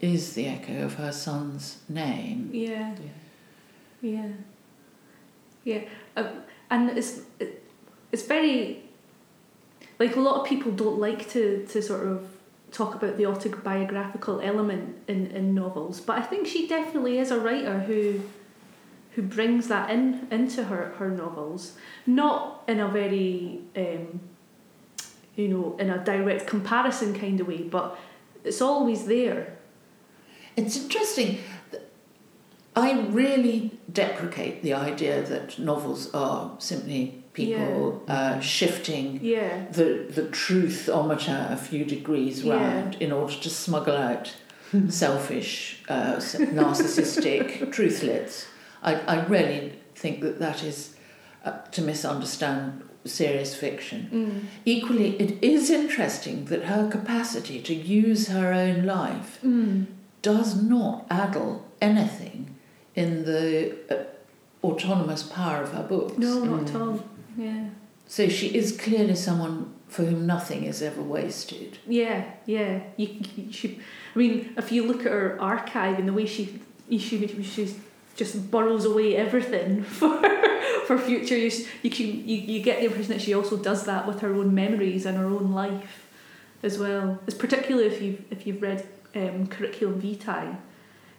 [0.00, 2.50] is the echo of her son's name.
[2.52, 2.94] Yeah.
[4.02, 4.28] Yeah.
[5.64, 5.82] Yeah.
[6.16, 6.28] Um,
[6.70, 7.20] and it's
[8.12, 8.82] it's very
[9.98, 12.26] like a lot of people don't like to to sort of
[12.72, 17.38] talk about the autobiographical element in in novels, but I think she definitely is a
[17.38, 18.20] writer who
[19.12, 24.20] who brings that in into her her novels, not in a very um,
[25.36, 27.98] you know in a direct comparison kind of way, but
[28.44, 29.56] it's always there.
[30.56, 31.38] It's interesting.
[32.76, 39.66] I really deprecate the idea that novels are simply people uh, shifting Yeah.
[39.72, 42.54] the, the truthometer a few degrees Yeah.
[42.56, 44.34] round in order to smuggle out
[44.88, 48.46] selfish, uh, narcissistic truthlets.
[48.82, 50.94] I, I really think that that is
[51.44, 54.08] uh, to misunderstand serious fiction.
[54.12, 54.46] Mm.
[54.64, 59.86] Equally, it is interesting that her capacity to use her own life Mm.
[60.22, 62.54] does not addle anything
[62.94, 64.04] in the uh,
[64.66, 66.18] autonomous power of her books.
[66.18, 67.02] No, not at all.
[67.36, 67.66] Yeah.
[68.06, 71.78] So she is clearly someone for whom nothing is ever wasted.
[71.86, 72.80] Yeah, yeah.
[72.96, 73.76] You, you should.
[74.14, 76.60] I mean, if you look at her archive and the way she,
[76.90, 76.98] she,
[77.42, 77.74] she
[78.16, 80.20] just burrows away everything for
[80.86, 84.06] for future use, you can you, you get the impression that she also does that
[84.06, 86.08] with her own memories and her own life,
[86.62, 87.18] as well.
[87.26, 90.56] It's particularly if you if you've read um, Curriculum Vitae,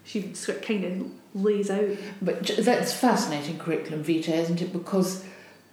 [0.04, 1.98] she sort of kind of lays out.
[2.22, 4.74] But that's fascinating curriculum vitae, isn't it?
[4.74, 5.24] Because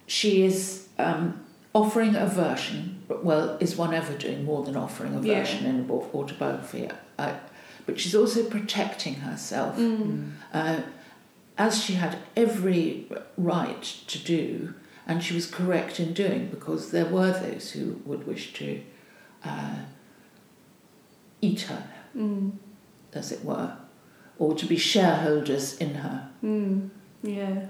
[0.09, 1.41] she is um,
[1.75, 3.03] offering a version.
[3.09, 5.39] Well, is one ever doing more than offering a Yeah.
[5.41, 6.91] version in a autobiography?
[7.19, 7.35] Uh,
[7.87, 10.33] but she's also protecting herself, Mm.
[10.53, 10.81] uh,
[11.57, 13.07] as she had every
[13.37, 14.75] right to do,
[15.07, 18.81] and she was correct in doing, because there were those who would wish to
[19.45, 19.77] uh,
[21.41, 21.83] eat her,
[22.17, 22.53] Mm.
[23.15, 23.73] as it were,
[24.39, 26.29] or to be shareholders in her.
[26.43, 26.91] Mm.
[27.23, 27.67] Yeah.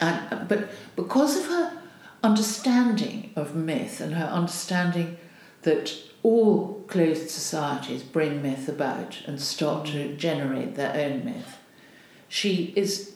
[0.00, 1.78] And, uh, but because of her
[2.22, 5.18] understanding of myth and her understanding
[5.62, 11.58] that all closed societies bring myth about and start to generate their own myth,
[12.28, 13.14] she is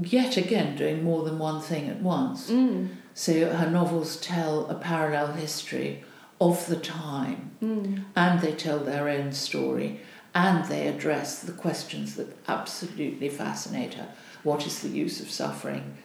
[0.00, 2.50] yet again doing more than one thing at once.
[2.50, 2.88] Mm.
[3.14, 6.04] So her novels tell a parallel history
[6.40, 8.04] of the time Mm.
[8.14, 10.00] and they tell their own story
[10.32, 14.08] and they address the questions that absolutely fascinate her.
[14.42, 15.96] What is the use of suffering?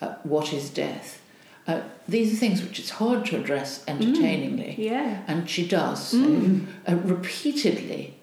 [0.00, 1.20] Uh, what is death?
[1.66, 5.22] Uh, these are things which it's hard to address entertainingly, Yeah.
[5.28, 6.66] and she does so Mm.
[6.88, 8.14] uh, repeatedly.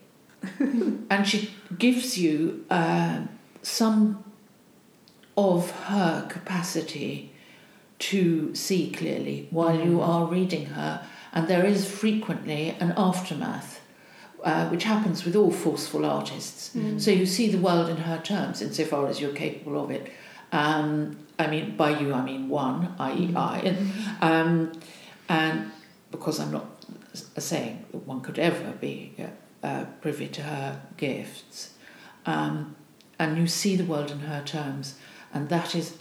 [1.10, 3.22] and she gives you uh,
[3.62, 4.24] some
[5.38, 7.32] of her capacity
[8.00, 10.08] to see clearly while you Mm.
[10.08, 11.02] are reading her,
[11.34, 13.79] and there is frequently an aftermath.
[14.44, 16.72] Uh, which happens with all forceful artists.
[16.98, 20.14] So you see the world in her terms, insofar as you're capable of it.
[20.54, 23.76] Um, I mean, by you, I mean one, i.e., I.
[24.22, 24.72] Um,
[25.28, 25.72] and
[26.10, 26.68] because I'm not
[27.38, 31.74] saying that one could ever be uh, uh, privy to her gifts,
[32.26, 32.76] um,
[33.18, 34.96] and you see the world in her terms,
[35.34, 35.98] and that is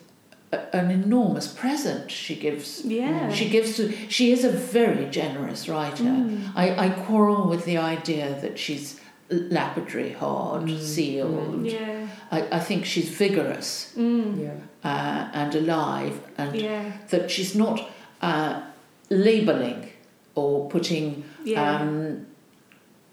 [0.52, 2.84] a, an enormous present she gives.
[2.84, 3.30] Yeah.
[3.32, 3.92] She gives to.
[4.08, 6.04] She is a very generous writer.
[6.04, 6.52] Mm.
[6.56, 10.80] I, I quarrel with the idea that she's lapidary, hard, Mm.
[10.80, 11.66] sealed.
[11.66, 12.08] Yeah.
[12.30, 14.40] I, I think she's vigorous Mm.
[14.42, 14.54] Yeah.
[14.84, 16.92] uh, and alive, and Yeah.
[17.10, 17.88] that she's not
[18.22, 18.62] uh,
[19.10, 19.90] labelling
[20.34, 21.80] or putting Yeah.
[21.80, 22.26] um,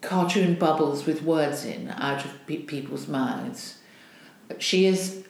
[0.01, 3.79] cartoon bubbles with words in out of pe- people's mouths.
[4.59, 5.23] She is,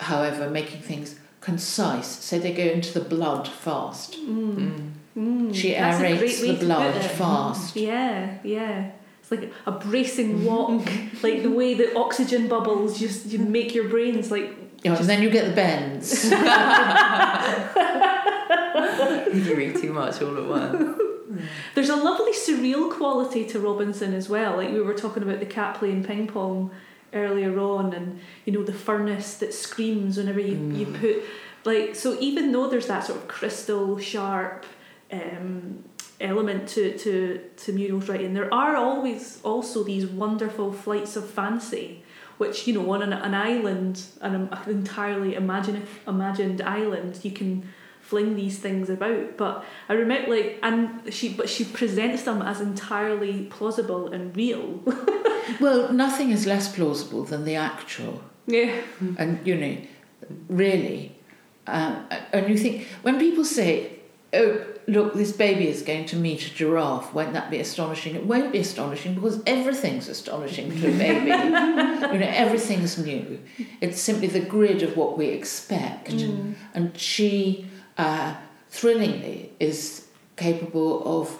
[0.00, 4.14] however, making things concise, so they go into the blood fast.
[4.14, 4.92] Mm.
[5.16, 5.54] Mm.
[5.54, 7.02] She That's a great aerates way the blood it.
[7.02, 7.76] fast.
[7.76, 8.90] Yeah, yeah.
[9.20, 10.88] It's like a bracing walk,
[11.22, 14.54] like the way the oxygen bubbles just you make your brains like.
[14.84, 16.24] You know, and then you get the bends.
[19.34, 21.00] you read too much all at once.
[21.74, 24.56] There's a lovely surreal quality to Robinson as well.
[24.56, 26.70] Like we were talking about the cat playing ping pong
[27.12, 31.00] earlier on, and you know the furnace that screams whenever you, you Mm.
[31.00, 31.16] put
[31.64, 32.16] like so.
[32.20, 34.66] Even though there's that sort of crystal sharp
[35.12, 35.84] um,
[36.20, 42.02] element to to to Muriel's writing, there are always also these wonderful flights of fancy.
[42.38, 47.68] Which you know, on an, an island, an, an entirely imagine, imagined island, you can
[48.08, 49.36] fling these things about.
[49.36, 54.82] But I remember like and she but she presents them as entirely plausible and real.
[55.60, 58.22] well, nothing is less plausible than the actual.
[58.46, 58.80] yeah.
[59.18, 59.76] And, you know,
[60.48, 61.14] really.
[61.66, 63.98] Um, and you think, when people say,
[64.32, 68.14] oh, look, this baby is going to meet a giraffe, won't that be astonishing?
[68.14, 71.26] It won't be astonishing because everything's astonishing to a baby.
[72.14, 73.38] you know, everything's new.
[73.82, 76.12] It's simply the grid of what we expect.
[76.12, 76.54] Mm.
[76.74, 77.66] And she,
[77.98, 78.34] uh,
[78.70, 81.38] thrillingly, is capable of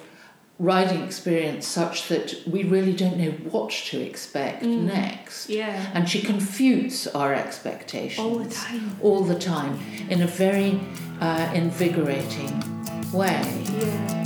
[0.58, 4.86] riding experience such that we really don't know what to expect Mm.
[4.86, 5.48] next.
[5.48, 5.90] Yeah.
[5.94, 8.96] And she confutes our expectations All the time.
[9.00, 9.78] all the time
[10.10, 10.80] in a very
[11.20, 12.52] uh, invigorating
[13.12, 13.40] way.
[13.78, 14.24] Yeah.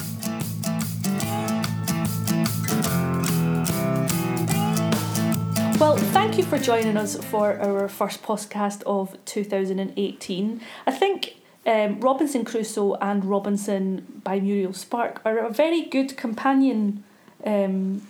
[5.78, 10.60] Well, thank you for joining us for our first podcast of 2018.
[10.86, 11.34] I think
[11.66, 17.04] um, Robinson Crusoe and Robinson by Muriel Spark are a very good companion
[17.44, 18.02] um,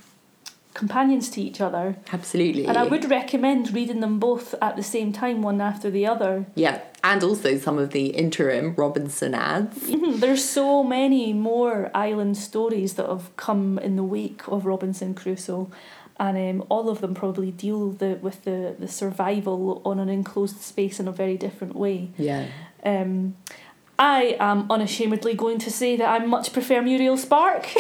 [0.74, 1.96] companions to each other.
[2.12, 2.66] Absolutely.
[2.66, 6.46] And I would recommend reading them both at the same time, one after the other.
[6.54, 9.74] Yeah, and also some of the interim Robinsonades.
[9.74, 15.14] Mhm, There's so many more island stories that have come in the wake of Robinson
[15.14, 15.70] Crusoe,
[16.18, 20.60] and um, all of them probably deal the, with the, the survival on an enclosed
[20.60, 22.10] space in a very different way.
[22.16, 22.46] Yeah.
[22.82, 23.36] Um,
[23.98, 27.68] I am unashamedly going to say that I much prefer Muriel Spark.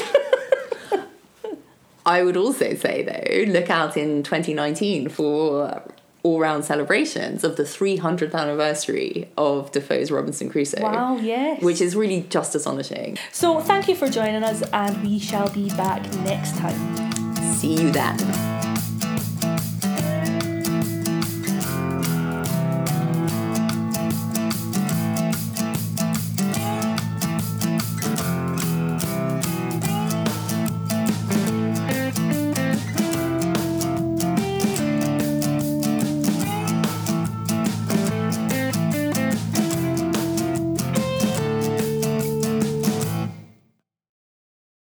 [2.06, 5.82] I would also say though, look out in 2019 for
[6.24, 10.80] all-round celebrations of the 300th anniversary of Defoe's Robinson Crusoe.
[10.80, 11.60] wow, yes.
[11.62, 13.18] Which is really just astonishing.
[13.32, 17.12] so thank you for joining us, and we shall be back next time.
[17.54, 18.18] See you then.